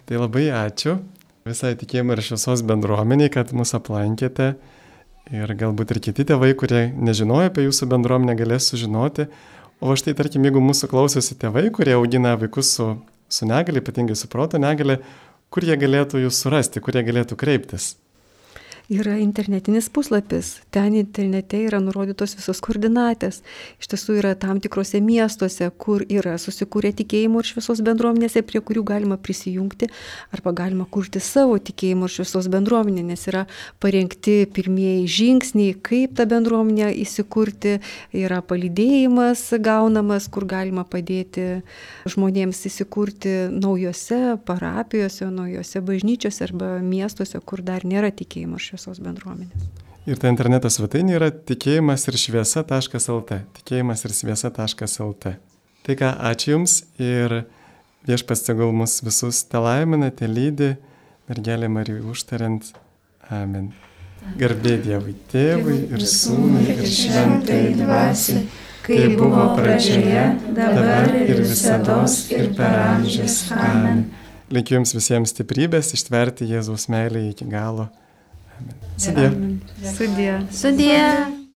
Tai 0.09 0.19
labai 0.25 0.49
ačiū 0.55 0.97
visai 1.47 1.75
tikėjimui 1.79 2.15
ir 2.15 2.23
šviesos 2.25 2.63
bendruomeniai, 2.67 3.31
kad 3.33 3.53
mus 3.57 3.73
aplankėte. 3.77 4.53
Ir 5.29 5.51
galbūt 5.53 5.93
ir 5.93 5.99
kiti 6.01 6.25
tėvai, 6.25 6.55
kurie 6.57 6.87
nežinojo 6.97 7.51
apie 7.51 7.67
jūsų 7.67 7.85
bendruomenę, 7.91 8.33
galės 8.39 8.71
sužinoti. 8.71 9.27
O 9.79 9.95
štai, 9.95 10.11
tarkim, 10.17 10.43
jeigu 10.43 10.59
mūsų 10.59 10.89
klausosi 10.91 11.37
tėvai, 11.39 11.69
kurie 11.71 11.93
augina 11.95 12.33
vaikus 12.39 12.73
su, 12.75 12.87
su 13.31 13.47
negali, 13.47 13.79
ypatingai 13.79 14.17
su 14.19 14.27
proto 14.27 14.59
negali, 14.59 14.97
kur 15.47 15.63
jie 15.63 15.77
galėtų 15.79 16.25
jūs 16.25 16.41
surasti, 16.43 16.81
kur 16.83 16.97
jie 16.97 17.05
galėtų 17.07 17.37
kreiptis. 17.39 17.93
Yra 18.89 19.19
internetinis 19.21 19.85
puslapis, 19.93 20.47
ten 20.73 20.95
internete 20.97 21.59
yra 21.61 21.77
nurodytos 21.77 22.31
visos 22.33 22.57
koordinatės. 22.65 23.43
Iš 23.77 23.89
tiesų 23.91 24.15
yra 24.17 24.31
tam 24.33 24.57
tikrose 24.63 24.97
miestuose, 25.05 25.67
kur 25.77 26.01
yra 26.09 26.39
susikūrę 26.41 26.89
tikėjimo 26.97 27.43
ir 27.43 27.49
šviesos 27.51 27.83
bendruomenėse, 27.85 28.41
prie 28.49 28.57
kurių 28.65 28.81
galima 28.89 29.19
prisijungti 29.21 29.91
arba 30.33 30.53
galima 30.57 30.87
kurti 30.89 31.21
savo 31.21 31.59
tikėjimo 31.61 32.09
ir 32.09 32.15
šviesos 32.15 32.47
bendruomenę, 32.49 33.03
nes 33.11 33.27
yra 33.29 33.43
parengti 33.77 34.47
pirmieji 34.57 35.05
žingsniai, 35.19 35.77
kaip 35.85 36.17
tą 36.17 36.25
bendruomenę 36.33 36.89
įsikurti, 37.03 37.75
yra 38.17 38.41
palydėjimas 38.41 39.45
gaunamas, 39.69 40.31
kur 40.33 40.49
galima 40.49 40.81
padėti 40.81 41.61
žmonėms 42.09 42.65
įsikurti 42.73 43.37
naujose 43.53 44.39
parapijose, 44.49 45.29
naujose 45.29 45.85
bažnyčiose 45.85 46.49
arba 46.49 46.73
miestuose, 46.81 47.37
kur 47.45 47.61
dar 47.61 47.85
nėra 47.85 48.09
tikėjimo 48.09 48.57
ir 48.57 48.78
šviesos 48.79 49.03
bendruomenės. 49.03 49.67
Ir 50.09 50.17
ta 50.17 50.29
interneto 50.31 50.69
svetainė 50.71 51.17
yra 51.17 51.29
tikėjimas 51.29 52.07
ir 52.07 52.17
šviesa.lt. 52.17 53.41
Tikėjimas 53.59 54.05
ir 54.07 54.15
šviesa.lt. 54.15 55.33
Tai 55.85 55.95
ką, 55.99 56.13
ačiū 56.31 56.55
Jums 56.55 56.79
ir 57.01 57.43
viešpats 58.07 58.45
tegul 58.47 58.71
mus 58.75 59.01
visus 59.03 59.43
te 59.49 59.59
laimina, 59.59 60.09
te 60.11 60.27
lydi, 60.27 60.73
mergelė 61.29 61.69
Marija 61.69 62.05
užtariant. 62.07 62.71
Amen. 63.29 63.69
Garbė 64.39 64.79
Dievui, 64.83 65.13
Tėvui 65.31 65.77
ir 65.93 66.01
Sūnui 66.03 66.65
ir 66.73 66.81
Šventai 66.89 67.75
Dvasiai, 67.77 68.47
kaip 68.83 69.15
buvo 69.19 69.45
pradžioje, 69.55 70.25
dabar 70.57 71.07
ir 71.21 71.39
visada 71.43 72.01
ir 72.33 72.49
per 72.57 72.75
amžius. 72.81 73.43
Amen. 73.55 74.07
Linkiu 74.49 74.79
Jums 74.79 74.95
visiems 74.97 75.35
stiprybės 75.35 75.93
ištverti 75.93 76.49
Jėzaus 76.49 76.89
meilę 76.91 77.27
iki 77.29 77.45
galo. 77.49 77.91
Amen. 79.07 79.61
Sudė. 79.81 79.93
Sudė. 79.95 80.31
Sudie. 80.51 81.38